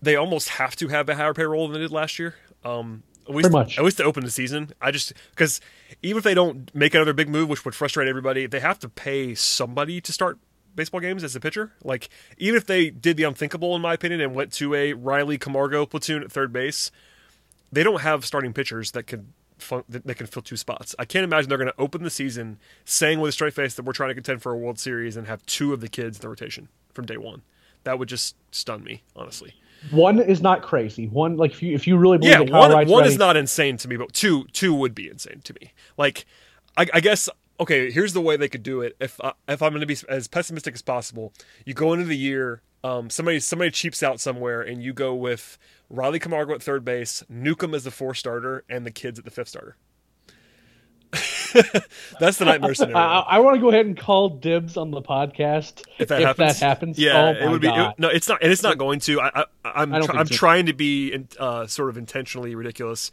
[0.01, 2.35] they almost have to have a higher payroll than they did last year.
[2.64, 3.51] Um, At least.
[3.79, 4.72] At least to open the season.
[4.81, 5.61] I just because
[6.03, 8.89] even if they don't make another big move, which would frustrate everybody, they have to
[8.89, 10.39] pay somebody to start
[10.74, 11.72] baseball games as a pitcher.
[11.83, 12.09] Like
[12.39, 15.87] even if they did the unthinkable, in my opinion, and went to a Riley Camargo
[15.87, 16.91] platoon at third base,
[17.77, 19.27] they don't have starting pitchers that could
[19.59, 20.95] fun- that that can fill two spots.
[20.99, 23.85] I can't imagine they're going to open the season saying with a straight face that
[23.85, 26.22] we're trying to contend for a World Series and have two of the kids in
[26.22, 27.43] the rotation from day one.
[27.85, 29.53] That would just stun me, honestly.
[29.91, 31.07] One is not crazy.
[31.09, 33.37] One like if you if you really believe Yeah, that one, one ready, is not
[33.37, 35.72] insane to me, but two two would be insane to me.
[35.99, 36.24] Like,
[36.79, 37.29] I, I guess
[37.61, 37.91] okay.
[37.91, 38.97] Here's the way they could do it.
[38.99, 41.35] If I, if I'm going to be as pessimistic as possible,
[41.66, 42.62] you go into the year.
[42.85, 45.59] Um, somebody somebody cheaps out somewhere, and you go with
[45.91, 49.31] Riley Camargo at third base, Newcomb as the four starter, and the kids at the
[49.31, 49.77] fifth starter.
[52.20, 52.99] That's the nightmare scenario.
[52.99, 56.61] I, I want to go ahead and call dibs on the podcast if that happens,
[56.61, 56.99] happens.
[56.99, 57.68] yeah, oh it would be.
[57.68, 59.20] It- no, it's not, and it's not going to.
[59.20, 60.35] I, I, I'm, I tr- I'm so.
[60.35, 63.11] trying to be in- uh, sort of intentionally ridiculous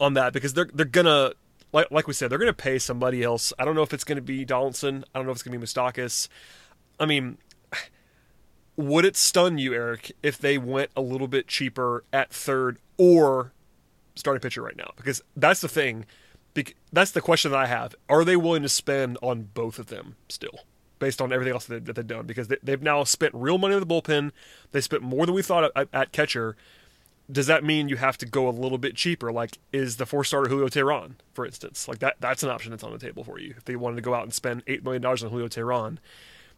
[0.00, 1.32] on that because they're they're gonna,
[1.72, 3.52] like like we said, they're gonna pay somebody else.
[3.58, 5.04] I don't know if it's gonna be Donaldson.
[5.14, 6.28] I don't know if it's gonna be Moustakas.
[6.98, 7.38] I mean,
[8.80, 13.52] would it stun you, Eric, if they went a little bit cheaper at third or
[14.14, 14.90] starting pitcher right now?
[14.96, 16.06] Because that's the thing.
[16.92, 17.94] That's the question that I have.
[18.08, 20.60] Are they willing to spend on both of them still,
[20.98, 22.26] based on everything else that, they've done?
[22.26, 24.32] Because they, they've now spent real money on the bullpen.
[24.72, 26.56] They spent more than we thought at, at catcher.
[27.30, 29.30] Does that mean you have to go a little bit cheaper?
[29.30, 31.86] Like, is the four starter Julio Teheran, for instance?
[31.86, 34.02] Like that that's an option that's on the table for you if they wanted to
[34.02, 35.98] go out and spend eight million dollars on Julio Teheran.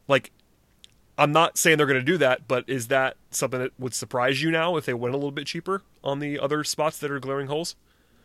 [0.08, 0.32] Like,
[1.18, 4.42] I'm not saying they're going to do that, but is that something that would surprise
[4.42, 7.20] you now if they went a little bit cheaper on the other spots that are
[7.20, 7.76] glaring holes?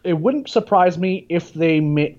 [0.04, 2.16] It wouldn't surprise me if they ma-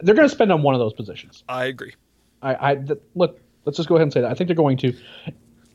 [0.00, 1.44] they're going to spend on one of those positions.
[1.48, 1.94] I agree.
[2.42, 3.40] I, I th- look.
[3.64, 4.30] Let's just go ahead and say that.
[4.30, 4.92] I think they're going to.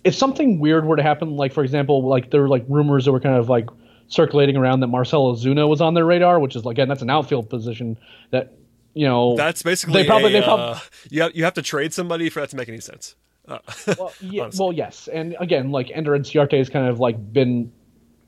[0.04, 3.14] If something weird were to happen, like for example, like there were like rumors that
[3.14, 3.70] were kind of like
[4.10, 7.50] circulating around that Marcell Ozuna was on their radar, which is again that's an outfield
[7.50, 7.98] position
[8.32, 8.54] that
[8.94, 10.80] you know That's basically they probably a, they probably uh,
[11.10, 13.16] you have you have to trade somebody for that to make any sense.
[13.48, 13.60] Uh,
[13.98, 17.72] well, yeah, well yes, and again like Ender Inciarte has kind of like been,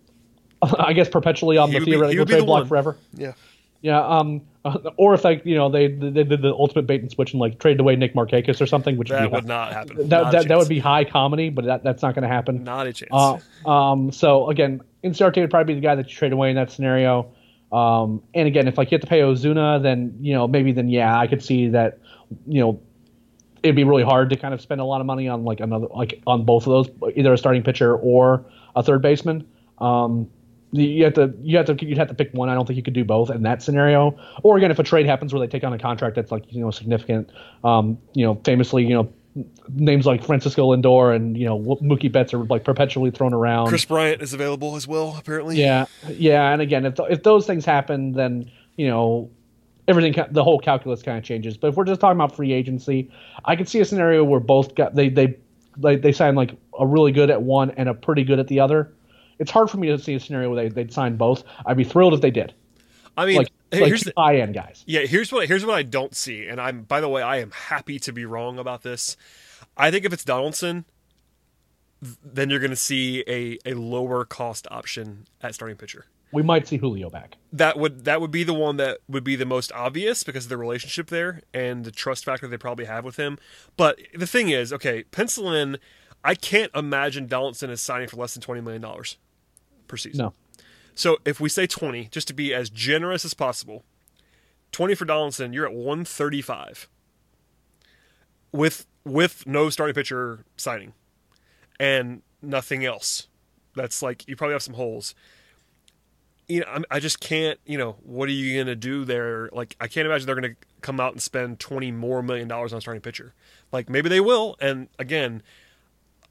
[0.61, 2.67] I guess perpetually on He the would be- he theoretical be trade the block one.
[2.67, 2.97] forever.
[3.13, 3.33] yeah,
[3.81, 4.41] Yeah, um,
[4.97, 7.59] or if like you know they they did the ultimate bait and switch and like
[7.59, 9.97] traded away Nick Markakis or something, which that would, be would not happen.
[9.97, 12.63] that Not that, that would be high comedy, but that that's not going to happen.
[12.63, 13.09] not a chance.
[13.13, 16.55] Uh, um, so again, Inciarte would probably be the guy that you trade away in
[16.57, 17.31] that scenario.
[17.71, 20.89] Um, and again, if like you have to pay Ozuna, then you know maybe then
[20.89, 21.99] yeah, I could see that.
[22.47, 22.81] You know,
[23.63, 25.87] it'd be really hard to kind of spend a lot of money on like another
[25.93, 28.45] like on both of those, either a starting pitcher or
[28.75, 29.47] a third baseman.
[29.79, 30.29] Um,
[30.71, 32.49] you have to you have to you'd have to pick one.
[32.49, 34.17] I don't think you could do both in that scenario.
[34.43, 36.61] Or again, if a trade happens where they take on a contract that's like you
[36.61, 37.31] know significant,
[37.63, 39.11] um, you know, famously, you know,
[39.69, 43.69] names like Francisco Lindor and you know Mookie Betts are like perpetually thrown around.
[43.69, 45.59] Kris Bryant is available as well, apparently.
[45.59, 49.31] Yeah, yeah, and again, if th- if those things happen, then you know
[49.89, 51.57] everything, the whole calculus kind of changes.
[51.57, 53.11] But if we're just talking about free agency,
[53.45, 55.37] I could see a scenario where both got they they
[55.77, 58.59] they, they sign like a really good at one and a pretty good at the
[58.59, 58.93] other.
[59.39, 61.43] It's hard for me to see a scenario where they they'd sign both.
[61.65, 62.53] I'd be thrilled if they did,
[63.19, 64.83] I mean, like here's the, high end guys.
[64.87, 67.51] Yeah, here's what here's what I don't see, and I'm by the way, I am
[67.51, 69.17] happy to be wrong about this.
[69.75, 70.85] I think if it's Donaldson,
[72.23, 76.05] then you're going to see a a lower cost option at starting pitcher.
[76.31, 77.37] We might see Julio back.
[77.51, 80.49] That would that would be the one that would be the most obvious because of
[80.49, 83.39] the relationship there and the trust factor they probably have with him.
[83.77, 85.77] But the thing is, okay, pencil in.
[86.23, 89.17] I can't imagine Donaldson is signing for less than twenty million dollars
[89.87, 90.25] per season.
[90.25, 90.33] No,
[90.93, 93.83] So if we say 20, just to be as generous as possible,
[94.71, 96.87] 20 for Donaldson, you're at 135
[98.51, 100.93] with with no starting pitcher signing
[101.79, 103.27] and nothing else.
[103.75, 105.15] That's like you probably have some holes.
[106.49, 107.59] You know, I just can't.
[107.65, 109.49] You know, what are you gonna do there?
[109.53, 112.79] Like, I can't imagine they're gonna come out and spend 20 more million dollars on
[112.79, 113.33] a starting pitcher.
[113.71, 114.57] Like, maybe they will.
[114.59, 115.43] And again,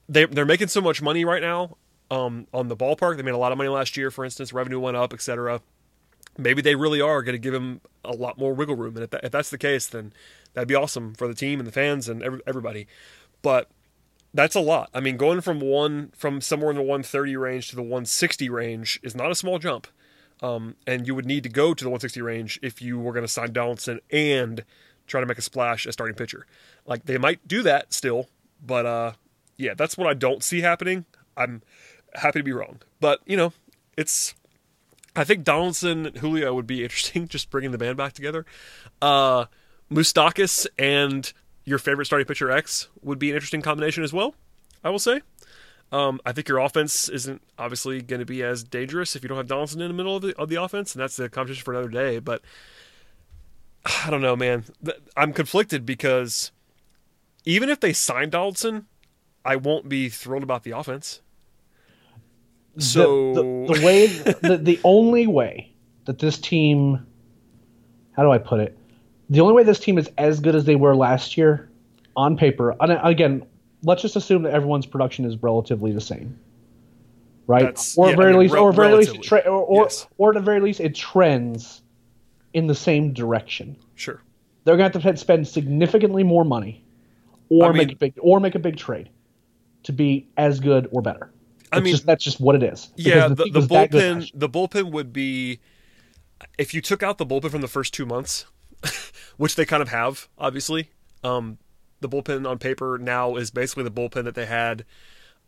[0.07, 1.77] they they're making so much money right now
[2.11, 3.17] um, on the ballpark.
[3.17, 4.53] They made a lot of money last year, for instance.
[4.53, 5.61] Revenue went up, etc.
[6.37, 9.09] Maybe they really are going to give him a lot more wiggle room, and if,
[9.09, 10.13] that, if that's the case, then
[10.53, 12.87] that'd be awesome for the team and the fans and every, everybody.
[13.41, 13.69] But
[14.33, 14.89] that's a lot.
[14.93, 18.99] I mean, going from one from somewhere in the 130 range to the 160 range
[19.03, 19.87] is not a small jump.
[20.41, 23.25] Um, and you would need to go to the 160 range if you were going
[23.25, 24.63] to sign Donaldson and
[25.07, 26.45] try to make a splash as starting pitcher.
[26.85, 28.29] Like they might do that still,
[28.65, 29.11] but uh,
[29.57, 31.05] yeah, that's what I don't see happening.
[31.35, 31.61] I'm
[32.13, 33.53] happy to be wrong, but you know,
[33.97, 34.35] it's.
[35.15, 38.45] I think Donaldson and Julio would be interesting, just bringing the band back together.
[39.01, 39.45] Uh,
[39.91, 41.33] Moustakas and
[41.65, 44.35] your favorite starting pitcher X would be an interesting combination as well.
[44.83, 45.21] I will say.
[45.91, 49.37] Um, I think your offense isn't obviously going to be as dangerous if you don't
[49.37, 51.73] have Donaldson in the middle of the, of the offense, and that's the competition for
[51.73, 52.19] another day.
[52.19, 52.41] But
[54.05, 54.65] I don't know, man.
[55.17, 56.51] I'm conflicted because
[57.45, 58.85] even if they sign Donaldson,
[59.43, 61.21] I won't be thrilled about the offense.
[62.77, 65.73] So the, the, the way, the, the only way
[66.05, 67.05] that this team,
[68.11, 68.77] how do I put it?
[69.29, 71.69] The only way this team is as good as they were last year,
[72.15, 72.75] on paper.
[72.79, 73.43] And again,
[73.83, 76.37] let's just assume that everyone's production is relatively the same,
[77.47, 77.63] right?
[77.65, 80.07] That's, or yeah, very I mean, least, rel- or very least, tra- or, or, Yes.
[80.17, 81.81] or at the very least, it trends
[82.53, 83.75] in the same direction.
[83.95, 84.21] Sure.
[84.63, 86.83] They're going to have to spend significantly more money,
[87.49, 89.09] or I mean- make a big, or make a big trade
[89.83, 91.31] to be as good or better.
[91.71, 92.91] I mean- just, that's just what it is.
[92.95, 95.59] Yeah, the, the good bullpen the bullpen would be
[96.57, 98.45] if you took out the bullpen from the first two months,
[99.37, 100.89] which they kind of have, obviously.
[101.23, 101.57] Um,
[102.01, 104.85] the bullpen on paper now is basically the bullpen that they had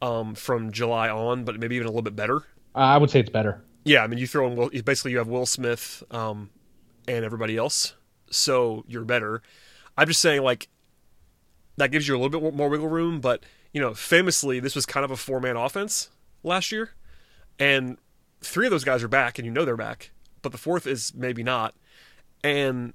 [0.02, 2.44] um, from July on, but maybe even a little bit better.
[2.74, 3.64] I would say it's better.
[3.84, 6.50] Yeah, I mean, you throw in Will, basically you have Will Smith um,
[7.08, 7.96] and everybody else,
[8.30, 9.42] so you're better.
[9.98, 10.70] I'm just saying, like,
[11.78, 13.44] that gives you a little bit more wiggle room, but
[13.74, 16.10] you know, famously, this was kind of a four man offense
[16.44, 16.92] last year,
[17.58, 17.98] and
[18.42, 21.14] three of those guys are back, and you know they're back, but the fourth is
[21.16, 21.74] maybe not,
[22.44, 22.94] and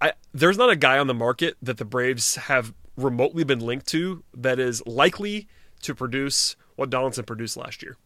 [0.00, 3.86] I there's not a guy on the market that the Braves have remotely been linked
[3.88, 5.48] to that is likely
[5.82, 7.96] to produce what Donaldson produced last year.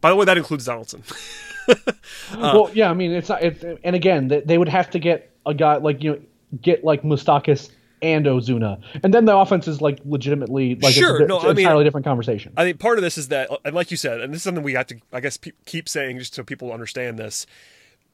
[0.00, 1.02] By the way, that includes Donaldson.
[1.68, 1.78] Uh,
[2.54, 3.40] well, yeah, I mean, it's not.
[3.40, 6.20] It's, and again, they, they would have to get a guy like you know,
[6.60, 7.70] get like Moustakas
[8.02, 11.44] and Ozuna, and then the offense is like legitimately like Sure, it's, a, no, it's
[11.44, 12.52] I an mean- entirely different conversation.
[12.56, 14.64] I think part of this is that, and like you said, and this is something
[14.64, 17.46] we have to, I guess, pe- keep saying just so people understand this.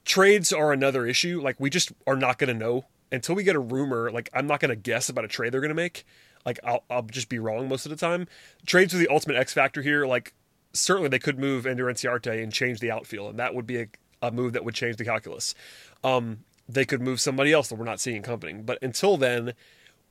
[0.08, 1.38] Trades are another issue.
[1.42, 4.10] Like we just are not going to know until we get a rumor.
[4.10, 6.04] Like I'm not going to guess about a trade they're going to make.
[6.46, 8.26] Like I'll, I'll just be wrong most of the time.
[8.64, 10.06] Trades are the ultimate X factor here.
[10.06, 10.32] Like
[10.72, 13.86] certainly they could move Ender Inciarte and change the outfield, and that would be a,
[14.22, 15.54] a move that would change the calculus.
[16.02, 18.62] Um, they could move somebody else that we're not seeing coming.
[18.62, 19.52] But until then,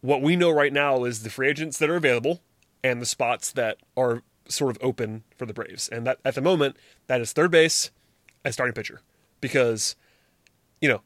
[0.01, 2.41] what we know right now is the free agents that are available
[2.83, 5.89] and the spots that are sort of open for the Braves.
[5.89, 6.77] And that at the moment,
[7.07, 7.89] that is third base
[8.45, 9.01] and starting pitcher.
[9.41, 9.95] Because,
[10.81, 11.01] you know,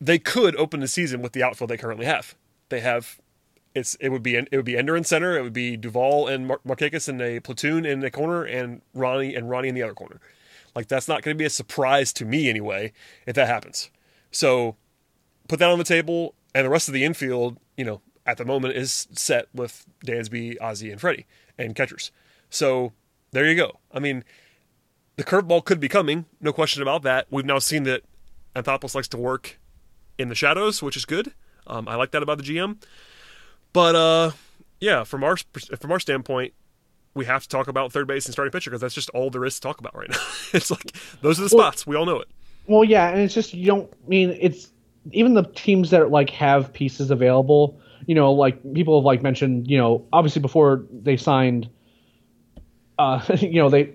[0.00, 2.34] they could open the season with the outfield they currently have.
[2.68, 3.20] They have
[3.76, 6.46] it's it would be it would be Ender in center, it would be Duvall and
[6.46, 9.94] Mar- Markakis in a platoon in the corner, and Ronnie and Ronnie in the other
[9.94, 10.18] corner.
[10.74, 12.92] Like that's not going to be a surprise to me anyway
[13.26, 13.90] if that happens.
[14.30, 14.76] So
[15.46, 18.44] put that on the table, and the rest of the infield, you know, at the
[18.44, 21.26] moment is set with Dansby, Ozzy, and Freddie
[21.58, 22.10] and catchers.
[22.48, 22.92] So
[23.32, 23.78] there you go.
[23.92, 24.24] I mean,
[25.16, 27.26] the curveball could be coming, no question about that.
[27.30, 28.02] We've now seen that
[28.54, 29.58] Anthopoulos likes to work
[30.18, 31.32] in the shadows, which is good.
[31.66, 32.82] Um, I like that about the GM.
[33.72, 34.30] But uh,
[34.80, 35.36] yeah, from our
[35.78, 36.52] from our standpoint,
[37.14, 39.44] we have to talk about third base and starting pitcher because that's just all there
[39.44, 40.16] is to talk about right now.
[40.52, 40.92] it's like
[41.22, 41.86] those are the Well- spots.
[41.86, 42.28] We all know it.
[42.68, 44.70] Well, yeah, and it's just you don't I mean it's
[45.12, 47.78] even the teams that like have pieces available.
[48.06, 49.68] You know, like people have like mentioned.
[49.70, 51.68] You know, obviously before they signed,
[52.98, 53.92] uh, you know they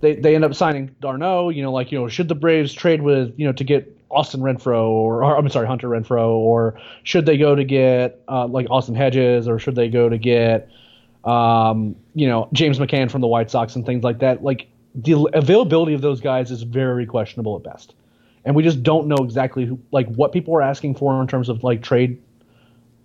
[0.00, 1.50] they they end up signing d'Arnaud.
[1.50, 4.40] You know, like you know should the Braves trade with you know to get Austin
[4.40, 8.66] Renfroe or, or I'm sorry Hunter Renfroe or should they go to get uh, like
[8.70, 10.68] Austin Hedges or should they go to get
[11.24, 14.42] um, you know James McCann from the White Sox and things like that.
[14.42, 17.94] Like the availability of those guys is very questionable at best
[18.48, 21.50] and we just don't know exactly who, like what people are asking for in terms
[21.50, 22.20] of like trade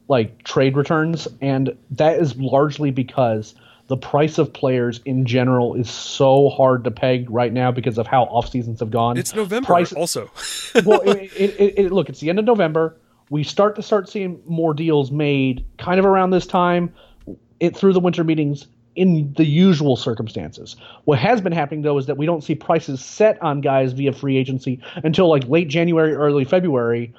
[0.07, 3.55] like trade returns and that is largely because
[3.93, 8.07] the price of players in general is so hard to peg right now because of
[8.07, 9.19] how off seasons have gone.
[9.19, 10.31] It's November Price- also.
[10.83, 12.97] well, it, it, it, it, look, it's the end of November.
[13.29, 16.91] We start to start seeing more deals made kind of around this time,
[17.59, 18.65] it through the winter meetings
[18.95, 20.75] in the usual circumstances.
[21.03, 24.11] What has been happening though is that we don't see prices set on guys via
[24.11, 27.13] free agency until like late January, early February,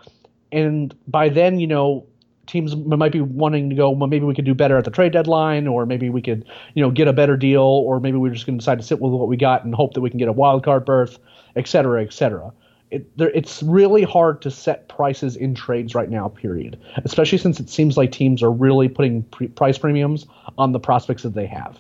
[0.50, 2.04] and by then, you know,
[2.47, 3.90] teams might be wanting to go.
[3.90, 6.82] Well, maybe we could do better at the trade deadline, or maybe we could, you
[6.82, 9.12] know, get a better deal, or maybe we're just going to decide to sit with
[9.12, 11.18] what we got and hope that we can get a wild card berth,
[11.57, 12.53] et cetera, et cetera.
[12.90, 16.28] It, there, it's really hard to set prices in trades right now.
[16.28, 16.78] Period.
[17.05, 20.26] Especially since it seems like teams are really putting pre- price premiums
[20.59, 21.78] on the prospects that they have.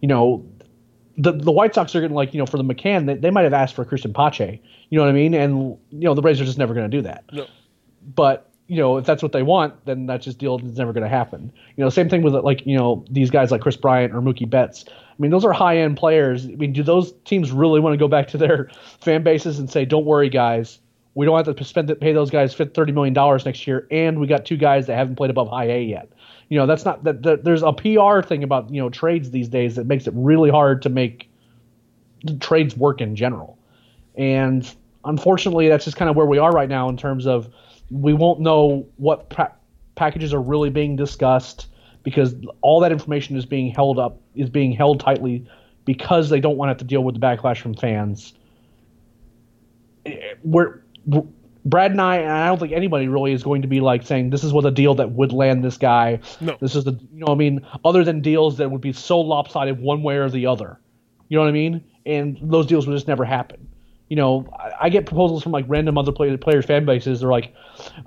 [0.00, 0.44] You know,
[1.16, 3.42] the the White Sox are getting like you know for the McCann they, they might
[3.42, 4.60] have asked for Christian Pache.
[4.90, 5.32] You know what I mean?
[5.32, 7.46] And you know the Braves are just never going to do that No.
[8.14, 11.02] but you know if that's what they want then that just deal is never going
[11.02, 14.14] to happen you know same thing with like you know these guys like kris bryant
[14.14, 17.52] or mookie betts i mean those are high end players i mean do those teams
[17.52, 18.70] really want to go back to their
[19.00, 20.78] fan bases and say don't worry guys
[21.14, 24.26] We don't have to spend pay those guys thirty million dollars next year, and we
[24.26, 26.08] got two guys that haven't played above high A yet.
[26.48, 27.44] You know, that's not that, that.
[27.44, 30.80] There's a PR thing about you know trades these days that makes it really hard
[30.82, 31.28] to make
[32.40, 33.58] trades work in general,
[34.16, 37.48] and unfortunately, that's just kind of where we are right now in terms of
[37.92, 39.54] we won't know what pra-
[39.94, 41.66] packages are really being discussed
[42.02, 45.46] because all that information is being held up is being held tightly
[45.84, 48.32] because they don't want to have to deal with the backlash from fans.
[50.06, 50.80] Eh, we're,
[51.64, 54.30] Brad and I, and I don't think anybody really is going to be like saying
[54.30, 56.20] this is what a deal that would land this guy.
[56.40, 56.56] No.
[56.60, 59.20] This is the you know what I mean other than deals that would be so
[59.20, 60.80] lopsided one way or the other.
[61.28, 61.84] You know what I mean?
[62.04, 63.68] And those deals would just never happen
[64.12, 67.20] you know, I, I, get proposals from like random other play, players' fan bases.
[67.20, 67.54] They're like,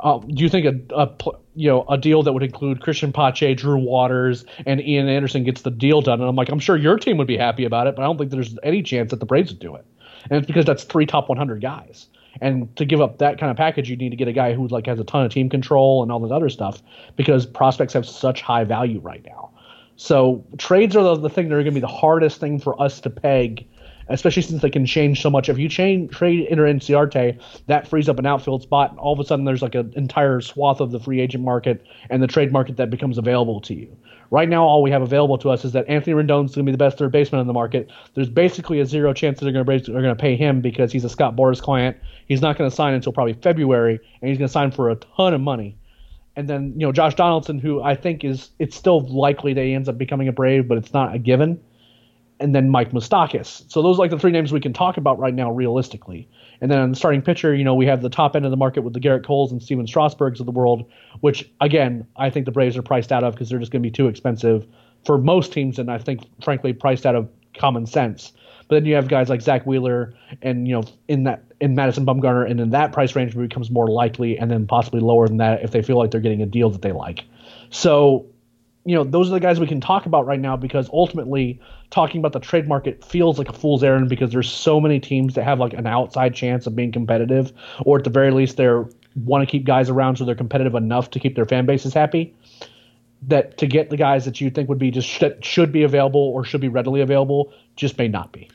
[0.02, 1.10] um, "Do you think a, a,
[1.56, 5.64] you know a deal that would include Christian Pache, Drew Waters, and Ian Anderson gets
[5.64, 7.96] the deal done?" And I'm like, "I'm sure your team would be happy about it,
[7.96, 9.84] but I don't think there's any chance that the Braves would do it."
[10.30, 12.06] And it's because that's three top 100 guys.
[12.40, 14.68] And to give up that kind of package, you need to get a guy who
[14.68, 16.84] like has a ton of team control and all this other stuff
[17.16, 19.50] because prospects have such high value right now.
[19.96, 22.80] So trades are the, the thing that are going to be the hardest thing for
[22.80, 23.66] us to peg
[24.10, 25.50] especially since they can change so much.
[25.50, 29.20] If you change trade Ender Inciarte, that frees up an outfield spot, and all of
[29.20, 32.52] a sudden there's like an entire swath of the free agent market and the trade
[32.52, 33.96] market that becomes available to you.
[34.32, 36.72] Right now, all we have available to us is that Anthony Rendon is going to
[36.72, 37.92] be the best third baseman in the market.
[38.16, 40.92] There's basically a zero chance that they're going to are going to pay him because
[40.92, 41.98] he's a Scott Boras client.
[42.28, 44.96] He's not going to sign until probably February, and he's going to sign for a
[44.96, 45.78] ton of money.
[46.36, 49.74] And then you know Josh Donaldson, who I think is it's still likely that he
[49.74, 51.62] ends up becoming a Brave, but it's not a given
[52.40, 53.64] and then Mike Moustakas.
[53.72, 56.28] So those are like the three names we can talk about right now realistically.
[56.62, 58.58] And then on the starting pitcher, you know, we have the top end of the
[58.58, 60.90] market with the Gerrit Coles and Stephen Strasburgs of the world,
[61.22, 63.88] which again, I think the Braves are priced out of because they're just going to
[63.88, 64.66] be too expensive
[65.06, 68.34] for most teams, and I think frankly priced out of common sense.
[68.68, 72.06] But then you have guys like Zack Wheeler, and you know, in that in Madison
[72.06, 75.64] Bumgarner, and in that price range becomes more likely, and then possibly lower than that
[75.64, 77.24] if they feel like they're getting a deal that they like.
[77.70, 78.26] So
[78.86, 81.60] you know, those are the guys we can talk about right now because ultimately
[81.90, 85.34] talking about the trade market feels like a fool's errand because there's so many teams
[85.34, 87.52] that have like an outside chance of being competitive,
[87.84, 88.70] or at the very least they
[89.16, 92.36] want to keep guys around so they're competitive enough to keep their fan bases happy.
[93.24, 96.22] That to get the guys that you think would be just sh- should be available
[96.22, 98.50] or should be readily available just may not be.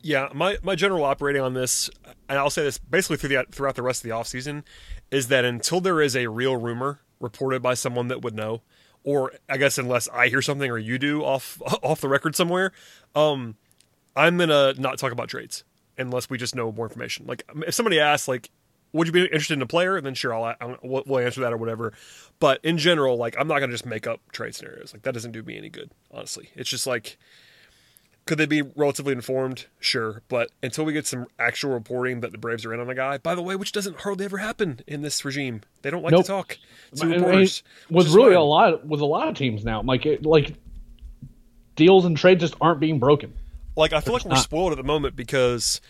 [0.00, 1.90] Yeah, my, my general operating on this,
[2.28, 4.64] and I'll say this basically through the, throughout the rest of the offseason,
[5.10, 8.62] is that until there is a real rumor reported by someone that would know,
[9.04, 12.72] or I guess unless I hear something or you do off off the record somewhere,
[13.14, 13.56] um,
[14.16, 15.64] I'm gonna not talk about trades
[15.98, 17.26] unless we just know more information.
[17.26, 18.50] Like if somebody asks, like,
[18.92, 20.00] would you be interested in a player?
[20.00, 21.92] Then sure, I'll, I'll we'll answer that or whatever.
[22.38, 24.92] But in general, like I'm not gonna just make up trade scenarios.
[24.92, 26.50] Like that doesn't do me any good, honestly.
[26.54, 27.18] It's just like
[28.26, 29.66] could they be relatively informed?
[29.80, 32.94] Sure, but until we get some actual reporting that the Braves are in on a
[32.94, 36.12] guy, by the way, which doesn't hardly ever happen in this regime, they don't like
[36.12, 36.22] nope.
[36.22, 36.58] to talk
[36.96, 37.62] to reporters.
[37.90, 38.36] With really fine.
[38.36, 40.54] a lot with a lot of teams now, like it, like
[41.74, 43.34] deals and trades just aren't being broken.
[43.76, 44.38] Like I feel like we're not.
[44.38, 45.80] spoiled at the moment because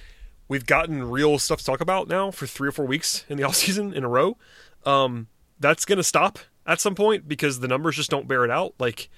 [0.48, 3.42] we've gotten real stuff to talk about now for three or four weeks in the
[3.46, 4.38] off season in a row.
[4.84, 5.28] Um,
[5.58, 8.74] that's going to stop at some point because the numbers just don't bear it out.
[8.78, 9.10] Like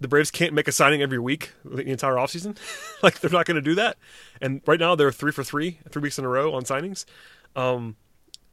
[0.00, 2.56] the Braves can't make a signing every week the entire offseason.
[3.02, 3.96] like they're not going to do that.
[4.40, 7.04] And right now they're three for three, three weeks in a row on signings.
[7.56, 7.96] Um,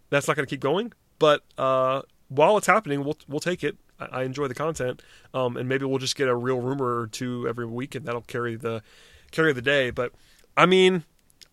[0.10, 0.94] that's not going to keep going.
[1.20, 3.78] But uh, while it's happening, we'll we'll take it.
[4.00, 5.02] I, I enjoy the content,
[5.34, 8.22] um, and maybe we'll just get a real rumor or two every week, and that'll
[8.22, 8.82] carry the
[9.32, 9.92] carry the day.
[9.92, 10.14] But
[10.58, 11.04] I mean,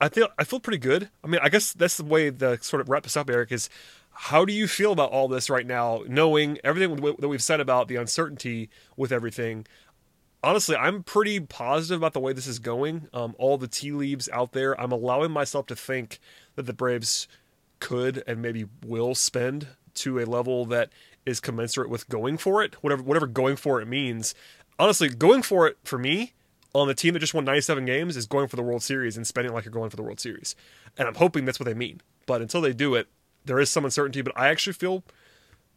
[0.01, 1.11] I feel I feel pretty good.
[1.23, 3.53] I mean, I guess that's the way to sort of wrap this up, Eric.
[3.53, 3.69] Is
[4.21, 7.87] how do you feel about all this right now, knowing everything that we've said about
[7.87, 9.65] the uncertainty with everything?
[10.43, 13.07] Honestly, I'm pretty positive about the way this is going.
[13.15, 16.19] Um, all the tea leaves out there, I'm allowing myself to think
[16.57, 17.29] that the Braves
[17.79, 20.91] could and maybe will spend to a level that
[21.25, 24.35] is commensurate with going for it, whatever whatever going for it means.
[24.81, 26.33] Honestly, going for it for me
[26.75, 29.25] on the team that just won 97 games is going for the World Series and
[29.25, 30.57] spending like you're going for the World Series.
[30.97, 32.01] And I'm hoping that's what they mean.
[32.27, 33.07] But until they do it,
[33.45, 35.05] there is some uncertainty, but I actually feel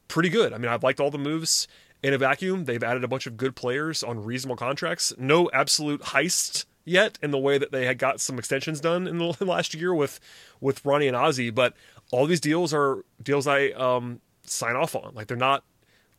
[0.07, 0.53] pretty good.
[0.53, 1.67] I mean, I've liked all the moves
[2.03, 2.65] in a vacuum.
[2.65, 5.13] They've added a bunch of good players on reasonable contracts.
[5.17, 9.17] No absolute heist yet in the way that they had got some extensions done in
[9.17, 10.19] the last year with
[10.59, 11.73] with Ronnie and Ozzie, but
[12.11, 15.13] all these deals are deals I um, sign off on.
[15.13, 15.63] Like they're not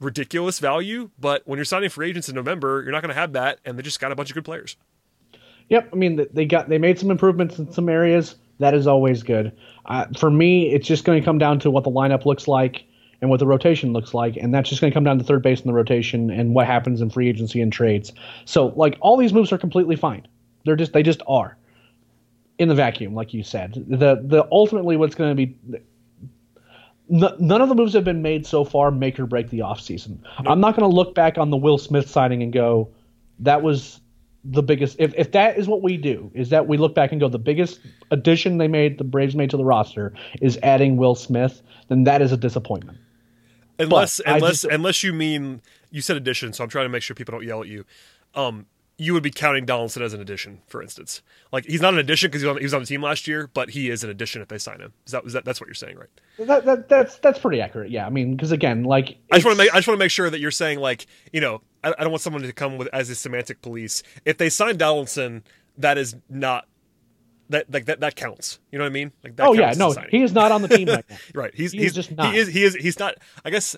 [0.00, 3.32] ridiculous value, but when you're signing for agents in November, you're not going to have
[3.34, 4.76] that, and they just got a bunch of good players.
[5.68, 8.36] Yep, I mean they got they made some improvements in some areas.
[8.58, 9.52] That is always good.
[9.86, 12.84] Uh, for me, it's just going to come down to what the lineup looks like
[13.20, 15.42] and what the rotation looks like, and that's just going to come down to third
[15.42, 18.12] base in the rotation and what happens in free agency and trades.
[18.44, 20.26] So, like all these moves are completely fine.
[20.64, 21.56] They're just they just are.
[22.58, 23.74] in the vacuum, like you said.
[23.88, 25.56] The the ultimately what's going to be
[27.10, 30.18] n- none of the moves have been made so far make or break the offseason.
[30.38, 32.90] I'm not going to look back on the Will Smith signing and go,
[33.40, 34.00] that was
[34.44, 34.96] the biggest.
[34.98, 37.38] If, if that is what we do, is that we look back and go, the
[37.38, 37.80] biggest
[38.10, 42.22] addition they made, the Braves made to the roster, is adding Will Smith, then that
[42.22, 42.98] is a disappointment.
[43.78, 47.02] Unless But unless just- unless you mean you said addition, so I'm trying to make
[47.02, 47.84] sure people don't yell at you.
[48.34, 48.66] Um,
[48.98, 51.22] you would be counting Donaldson as an addition, for instance.
[51.50, 53.26] Like he's not an addition because he, was on- he was on the team last
[53.26, 54.92] year, but he is an addition if they sign him.
[55.06, 56.08] Is that, is that that's what you're saying, right?
[56.38, 57.90] That, that that's that's pretty accurate.
[57.90, 60.04] Yeah, I mean, because again, like I just want to make I just want to
[60.04, 62.78] make sure that you're saying like you know I, I don't want someone to come
[62.78, 64.02] with as a semantic police.
[64.24, 65.44] If they sign Donaldson,
[65.78, 66.66] that is not
[67.48, 68.58] that like that that counts.
[68.70, 69.12] You know what I mean?
[69.22, 71.16] Like that Oh yeah, no, he is not on the team right now.
[71.34, 71.54] right.
[71.54, 72.32] He's he he's just not.
[72.32, 73.14] He is he is he's not.
[73.44, 73.76] I guess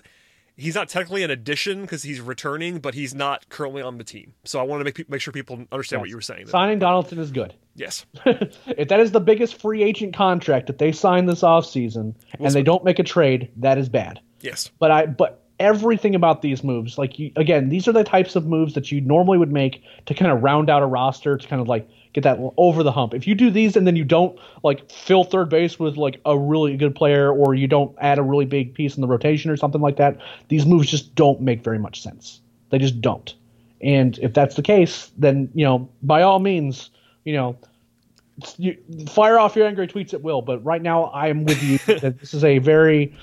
[0.57, 4.33] he's not technically an addition because he's returning, but he's not currently on the team.
[4.43, 6.47] So I want to make pe- make sure people understand what you were saying.
[6.47, 7.53] Signing Donaldson is good.
[7.75, 8.05] Yes.
[8.25, 12.63] if that is the biggest free agent contract that they sign this offseason and they
[12.63, 14.21] don't make a trade, that is bad.
[14.41, 14.71] Yes.
[14.79, 18.45] But I but everything about these moves, like you again, these are the types of
[18.45, 21.61] moves that you normally would make to kind of round out a roster to kind
[21.61, 23.13] of like get that over the hump.
[23.13, 26.37] If you do these and then you don't like fill third base with like a
[26.37, 29.57] really good player or you don't add a really big piece in the rotation or
[29.57, 32.41] something like that, these moves just don't make very much sense.
[32.69, 33.33] They just don't.
[33.81, 36.89] And if that's the case, then you know, by all means,
[37.23, 37.57] you know,
[38.57, 38.77] you
[39.07, 40.41] fire off your angry tweets at will.
[40.41, 43.15] But right now, I am with you that this is a very,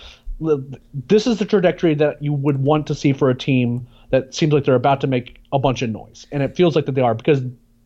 [0.93, 4.53] this is the trajectory that you would want to see for a team that seems
[4.53, 7.03] like they're about to make a bunch of noise, and it feels like that they
[7.03, 7.43] are because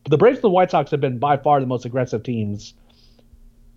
[0.09, 2.73] the Braves and the White Sox have been by far the most aggressive teams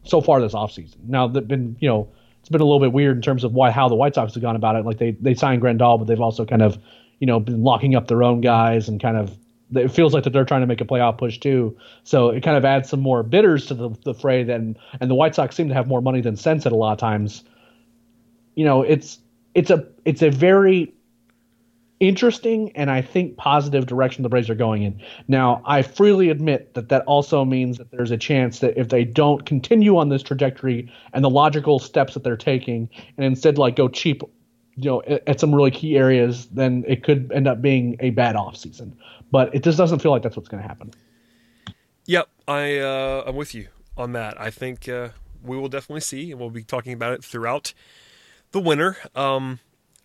[0.04, 0.96] so far this offseason.
[1.06, 2.08] Now they've been, you know,
[2.40, 4.42] it's been a little bit weird in terms of why how the White Sox have
[4.42, 4.84] gone about it.
[4.84, 6.78] Like they they signed Grandal, but they've also kind of,
[7.18, 9.36] you know, been locking up their own guys and kind of
[9.74, 11.76] it feels like that they're trying to make a playoff push too.
[12.02, 14.42] So it kind of adds some more bitters to the, the fray.
[14.42, 16.92] Then and the White Sox seem to have more money than sense at a lot
[16.92, 17.44] of times.
[18.54, 19.18] You know, it's
[19.54, 20.92] it's a it's a very
[22.00, 25.00] interesting and I think positive direction the Braves are going in.
[25.28, 29.04] Now, I freely admit that that also means that there's a chance that if they
[29.04, 33.76] don't continue on this trajectory and the logical steps that they're taking, and instead like
[33.76, 34.22] go cheap,
[34.76, 38.34] you know, at, some really key areas, then it could end up being a bad
[38.34, 38.94] offseason.
[39.30, 40.92] But it just doesn't feel like that's what's going to happen.
[42.06, 42.28] Yep.
[42.48, 44.40] I uh, I'm with you on that.
[44.40, 45.10] I think uh,
[45.44, 47.74] we will definitely see, and we'll be talking about it throughout
[48.52, 48.96] the winner.
[49.14, 49.60] Um,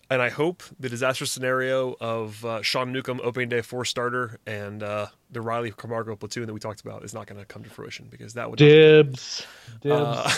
[0.10, 4.84] and I hope the disaster scenario of uh, Sean Newcomb opening day four starter and
[4.84, 7.70] uh, the Riley Camargo platoon that we talked about is not going to come to
[7.70, 9.46] fruition because that would Dibs.
[9.82, 9.96] Dibs.
[9.96, 10.32] Uh,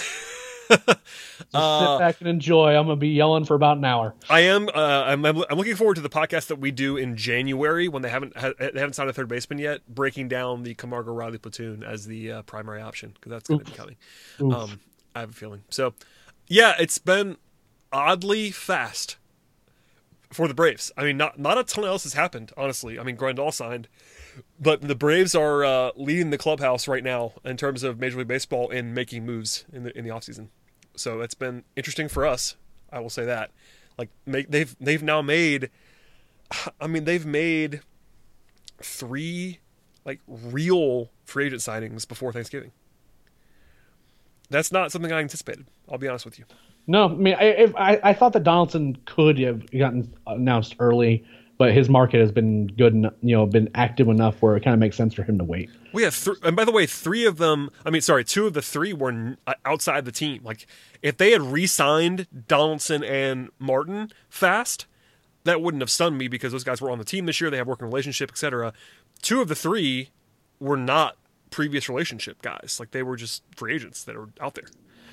[0.69, 2.75] Just sit back and enjoy.
[2.75, 4.13] I'm going to be yelling for about an hour.
[4.29, 4.67] I am.
[4.67, 5.43] Uh, I'm, I'm.
[5.49, 8.51] I'm looking forward to the podcast that we do in January when they haven't ha-
[8.59, 12.31] they haven't signed a third baseman yet, breaking down the Camargo Riley platoon as the
[12.31, 13.95] uh, primary option because that's going to be coming.
[14.41, 14.81] Um,
[15.15, 15.63] I have a feeling.
[15.69, 15.93] So,
[16.47, 17.37] yeah, it's been
[17.97, 19.17] oddly fast
[20.31, 20.91] for the Braves.
[20.95, 22.99] I mean, not not a ton else has happened, honestly.
[22.99, 23.87] I mean, Grandal signed,
[24.59, 28.27] but the Braves are uh, leading the clubhouse right now in terms of Major League
[28.27, 30.49] Baseball in making moves in the in the offseason.
[30.95, 32.55] So it's been interesting for us.
[32.91, 33.51] I will say that.
[33.97, 35.71] Like make they've they've now made
[36.79, 37.81] I mean, they've made
[38.81, 39.59] three
[40.05, 42.71] like real free agent signings before Thanksgiving.
[44.49, 45.65] That's not something I anticipated.
[45.89, 46.45] I'll be honest with you.
[46.87, 51.25] No, I mean, I, I I thought that Donaldson could have gotten announced early,
[51.57, 54.79] but his market has been good, you know, been active enough where it kind of
[54.79, 55.69] makes sense for him to wait.
[55.91, 57.71] We have three, and by the way, three of them.
[57.85, 60.43] I mean, sorry, two of the three were uh, outside the team.
[60.43, 60.65] Like,
[61.01, 64.85] if they had re-signed Donaldson and Martin fast,
[65.43, 67.49] that wouldn't have stunned me because those guys were on the team this year.
[67.49, 68.71] They have working relationship, etc.
[69.21, 70.11] Two of the three
[70.59, 71.17] were not
[71.49, 72.77] previous relationship guys.
[72.79, 74.67] Like, they were just free agents that are out there.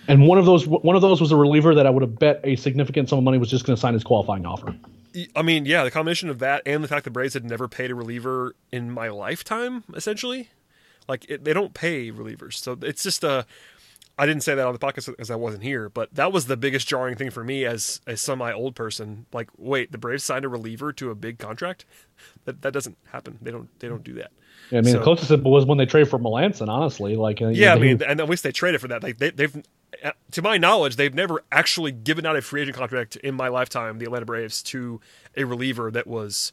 [0.09, 2.41] And one of those one of those was a reliever that I would have bet
[2.45, 4.75] a significant sum of money was just going to sign his qualifying offer.
[5.37, 7.91] I mean, yeah, the combination of that and the fact the Braves had never paid
[7.91, 10.51] a reliever in my lifetime, essentially,
[11.09, 13.47] like it, they don't pay relievers, so it's just a.
[14.17, 16.57] I didn't say that on the podcast because I wasn't here, but that was the
[16.57, 19.27] biggest jarring thing for me as a semi old person.
[19.33, 21.85] Like, wait, the Braves signed a reliever to a big contract?
[22.45, 23.39] That that doesn't happen.
[23.43, 24.31] They don't they don't do that.
[24.71, 26.69] I mean, So- the closest it was when they traded for Melancon.
[26.69, 29.03] Honestly, like uh, Yeah, I mean, and at least they traded for that.
[29.03, 29.63] Like they, they've,
[30.03, 33.49] uh, to my knowledge, they've never actually given out a free agent contract in my
[33.49, 33.99] lifetime.
[33.99, 35.01] The Atlanta Braves to
[35.37, 36.53] a reliever that was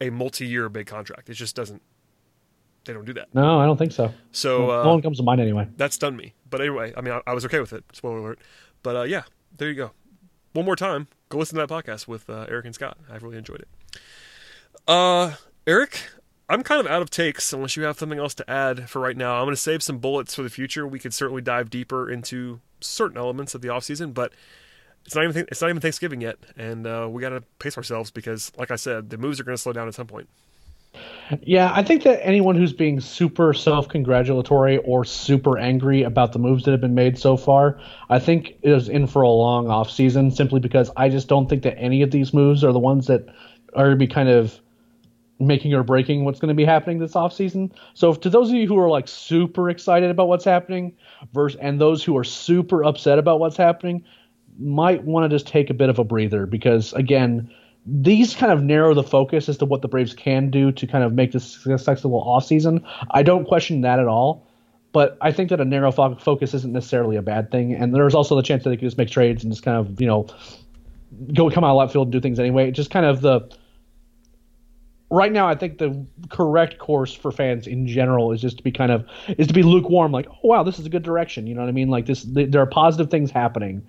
[0.00, 1.28] a multi-year big contract.
[1.28, 1.82] It just doesn't.
[2.84, 3.34] They don't do that.
[3.34, 4.12] no, I don't think so.
[4.32, 5.68] So uh, no one comes to mind anyway.
[5.76, 6.34] that stunned me.
[6.48, 7.84] But anyway, I mean, I, I was okay with it.
[7.92, 8.38] Spoiler alert.
[8.82, 9.22] But uh, yeah,
[9.56, 9.90] there you go.
[10.52, 12.98] One more time, go listen to that podcast with uh, Eric and Scott.
[13.10, 13.68] I really enjoyed it.
[14.88, 15.34] Uh,
[15.66, 16.10] Eric,
[16.48, 19.16] I'm kind of out of takes unless you have something else to add for right
[19.16, 19.36] now.
[19.36, 20.86] I'm going to save some bullets for the future.
[20.86, 24.32] We could certainly dive deeper into certain elements of the off season, but
[25.06, 28.10] it's not even it's not even Thanksgiving yet, and uh, we got to pace ourselves
[28.10, 30.28] because, like I said, the moves are going to slow down at some point.
[31.42, 36.64] Yeah, I think that anyone who's being super self-congratulatory or super angry about the moves
[36.64, 37.78] that have been made so far,
[38.08, 41.62] I think is in for a long off season simply because I just don't think
[41.62, 43.28] that any of these moves are the ones that
[43.74, 44.60] are going to be kind of
[45.38, 47.72] making or breaking what's going to be happening this off season.
[47.94, 50.94] So to those of you who are like super excited about what's happening
[51.32, 54.04] versus and those who are super upset about what's happening
[54.58, 57.50] might want to just take a bit of a breather because again,
[57.86, 61.04] these kind of narrow the focus as to what the Braves can do to kind
[61.04, 62.84] of make this successful offseason.
[63.10, 64.46] I don't question that at all.
[64.92, 67.74] But I think that a narrow fo- focus isn't necessarily a bad thing.
[67.74, 70.00] And there's also the chance that they could just make trades and just kind of,
[70.00, 70.26] you know,
[71.32, 72.70] go come out of left field and do things anyway.
[72.70, 73.48] Just kind of the.
[75.12, 78.70] Right now, I think the correct course for fans in general is just to be
[78.70, 79.06] kind of
[79.38, 81.46] is to be lukewarm, like, oh wow, this is a good direction.
[81.48, 81.88] You know what I mean?
[81.88, 83.86] Like this, there are positive things happening,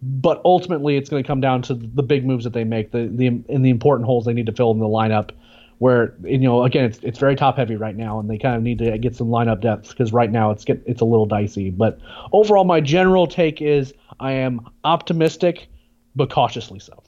[0.00, 3.08] but ultimately it's going to come down to the big moves that they make, the
[3.12, 5.30] the in the important holes they need to fill in the lineup.
[5.78, 8.62] Where you know again it's it's very top heavy right now, and they kind of
[8.62, 11.70] need to get some lineup depth because right now it's get it's a little dicey.
[11.70, 11.98] But
[12.32, 15.68] overall, my general take is I am optimistic,
[16.16, 17.02] but cautiously so.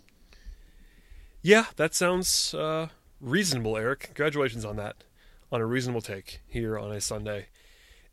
[1.43, 2.89] Yeah, that sounds uh,
[3.21, 4.01] reasonable, Eric.
[4.01, 5.05] Congratulations on that,
[5.51, 7.47] on a reasonable take here on a Sunday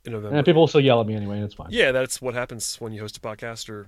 [0.06, 0.38] in November.
[0.38, 1.68] And people will still yell at me anyway, and it's fine.
[1.70, 3.88] Yeah, that's what happens when you host a podcast or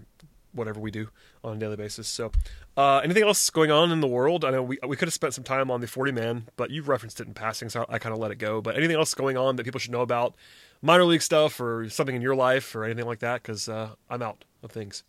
[0.54, 1.10] whatever we do
[1.44, 2.08] on a daily basis.
[2.08, 2.32] So,
[2.78, 4.44] uh, anything else going on in the world?
[4.46, 6.84] I know we we could have spent some time on the 40 man, but you
[6.84, 8.62] referenced it in passing, so I kind of let it go.
[8.62, 10.36] But anything else going on that people should know about,
[10.82, 13.42] minor league stuff or something in your life or anything like that?
[13.42, 15.04] Because uh, I'm out of things.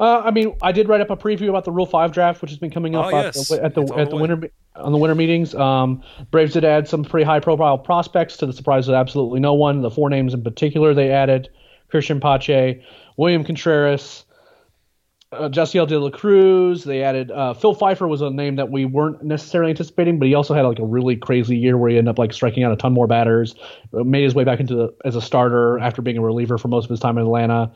[0.00, 2.50] Uh, I mean, I did write up a preview about the Rule Five draft, which
[2.50, 3.50] has been coming up oh, yes.
[3.52, 5.54] at the at the, at the winter on the winter meetings.
[5.54, 9.54] Um, Braves did add some pretty high profile prospects to the surprise of absolutely no
[9.54, 9.82] one.
[9.82, 11.48] The four names in particular they added:
[11.90, 12.82] Christian Pache,
[13.16, 14.24] William Contreras,
[15.34, 16.84] uh, Jasseel De La Cruz.
[16.84, 20.34] They added uh, Phil Pfeifer was a name that we weren't necessarily anticipating, but he
[20.34, 22.76] also had like a really crazy year where he ended up like striking out a
[22.76, 23.54] ton more batters,
[23.92, 26.68] uh, made his way back into the, as a starter after being a reliever for
[26.68, 27.72] most of his time in Atlanta.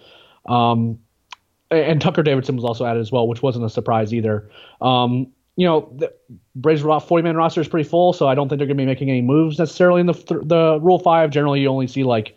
[0.48, 0.98] Um,
[1.70, 4.50] and Tucker Davidson was also added as well, which wasn't a surprise either.
[4.80, 6.12] Um, you know, the
[6.54, 8.86] Braves 40 man roster is pretty full, so I don't think they're going to be
[8.86, 10.12] making any moves necessarily in the
[10.44, 11.30] the Rule Five.
[11.30, 12.36] Generally, you only see like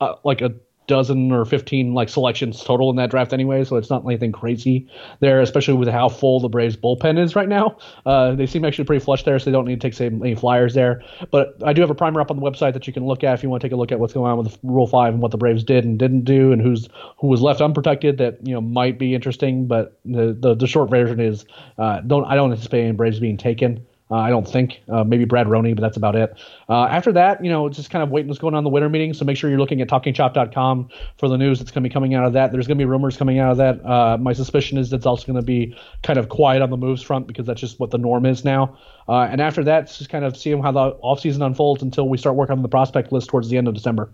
[0.00, 0.54] uh, like a
[0.86, 4.88] dozen or 15 like selections total in that draft anyway, so it's not anything crazy
[5.20, 7.76] there, especially with how full the Braves bullpen is right now.
[8.04, 10.74] Uh, they seem actually pretty flush there, so they don't need to take any flyers
[10.74, 11.02] there.
[11.30, 13.34] But I do have a primer up on the website that you can look at
[13.34, 15.22] if you want to take a look at what's going on with Rule 5 and
[15.22, 18.54] what the Braves did and didn't do and who's who was left unprotected that, you
[18.54, 21.44] know, might be interesting, but the the, the short version is
[21.78, 23.86] uh, don't I don't anticipate any Braves being taken.
[24.10, 24.82] Uh, I don't think.
[24.88, 26.36] Uh, maybe Brad Roney, but that's about it.
[26.68, 28.88] Uh, after that, you know, just kind of waiting what's going on in the winter
[28.88, 29.14] meeting.
[29.14, 32.14] So make sure you're looking at talkingchop.com for the news that's going to be coming
[32.14, 32.52] out of that.
[32.52, 33.84] There's going to be rumors coming out of that.
[33.84, 37.02] Uh, my suspicion is that's also going to be kind of quiet on the moves
[37.02, 38.76] front because that's just what the norm is now.
[39.08, 42.36] Uh, and after that, just kind of seeing how the offseason unfolds until we start
[42.36, 44.12] working on the prospect list towards the end of December.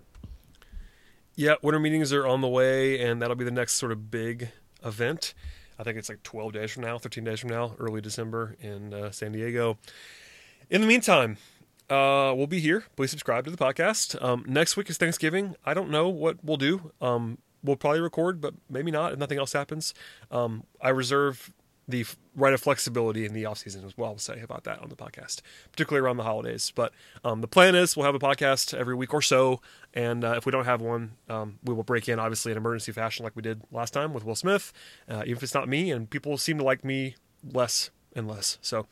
[1.35, 4.49] Yeah, winter meetings are on the way, and that'll be the next sort of big
[4.85, 5.33] event.
[5.81, 8.93] I think it's like 12 days from now, 13 days from now, early December in
[8.93, 9.79] uh, San Diego.
[10.69, 11.37] In the meantime,
[11.89, 12.83] uh, we'll be here.
[12.95, 14.21] Please subscribe to the podcast.
[14.23, 15.55] Um, next week is Thanksgiving.
[15.65, 16.91] I don't know what we'll do.
[17.01, 19.95] Um, we'll probably record, but maybe not if nothing else happens.
[20.29, 21.51] Um, I reserve
[21.87, 22.05] the
[22.35, 24.11] right of flexibility in the off season as well.
[24.11, 26.71] I'll say about that on the podcast, particularly around the holidays.
[26.75, 29.61] But um, the plan is we'll have a podcast every week or so,
[29.93, 32.91] and uh, if we don't have one, um, we will break in obviously in emergency
[32.91, 34.73] fashion like we did last time with Will Smith,
[35.09, 35.91] uh, even if it's not me.
[35.91, 38.57] And people seem to like me less and less.
[38.61, 38.87] So.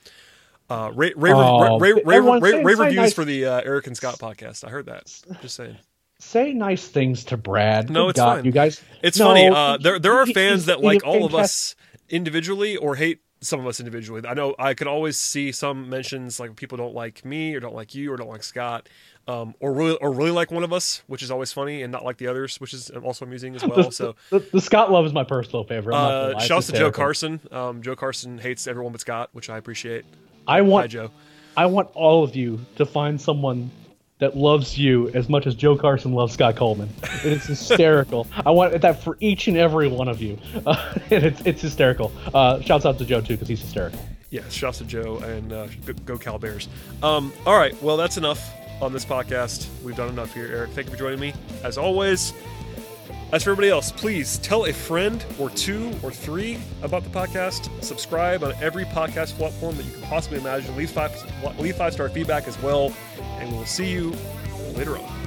[0.71, 3.13] Uh, rave, rave, oh, rave reviews nice.
[3.13, 4.63] for the uh, Eric and Scott podcast.
[4.63, 5.11] I heard that.
[5.41, 5.77] Just saying
[6.19, 7.89] say nice things to Brad.
[7.89, 8.45] No, Good it's God, fine.
[8.45, 9.47] You guys, it's no, funny.
[9.47, 11.75] Uh, there, there are fans that like all of us
[12.09, 14.21] individually or hate some of us individually.
[14.27, 17.75] I know I can always see some mentions like people don't like me or don't
[17.75, 18.89] like you or don't like Scott,
[19.27, 22.03] um, or really or really like one of us, which is always funny, and not
[22.03, 23.91] like the others, which is also amusing as well.
[23.91, 25.95] So the, the Scott love is my personal favorite.
[25.95, 27.39] uh, shouts to Joe Carson.
[27.51, 30.05] Um, Joe Carson hates everyone but Scott, which I appreciate.
[30.47, 31.11] I want Hi, Joe.
[31.55, 33.69] I want all of you to find someone
[34.19, 36.89] that loves you as much as Joe Carson loves Scott Coleman.
[37.23, 38.27] It is hysterical.
[38.45, 40.37] I want that for each and every one of you.
[40.65, 42.11] Uh, and it's, it's hysterical.
[42.33, 43.99] Uh, shouts out to Joe, too, because he's hysterical.
[44.29, 46.67] Yeah, shouts to Joe and uh, go, go Cal Bears.
[47.01, 49.67] Um, all right, well, that's enough on this podcast.
[49.83, 50.71] We've done enough here, Eric.
[50.71, 51.33] Thank you for joining me.
[51.63, 52.33] As always,
[53.31, 57.69] as for everybody else, please tell a friend or two or three about the podcast.
[57.83, 60.75] Subscribe on every podcast platform that you can possibly imagine.
[60.75, 61.11] Leave five,
[61.59, 62.91] leave five star feedback as well.
[63.37, 64.15] And we'll see you
[64.73, 65.19] later on.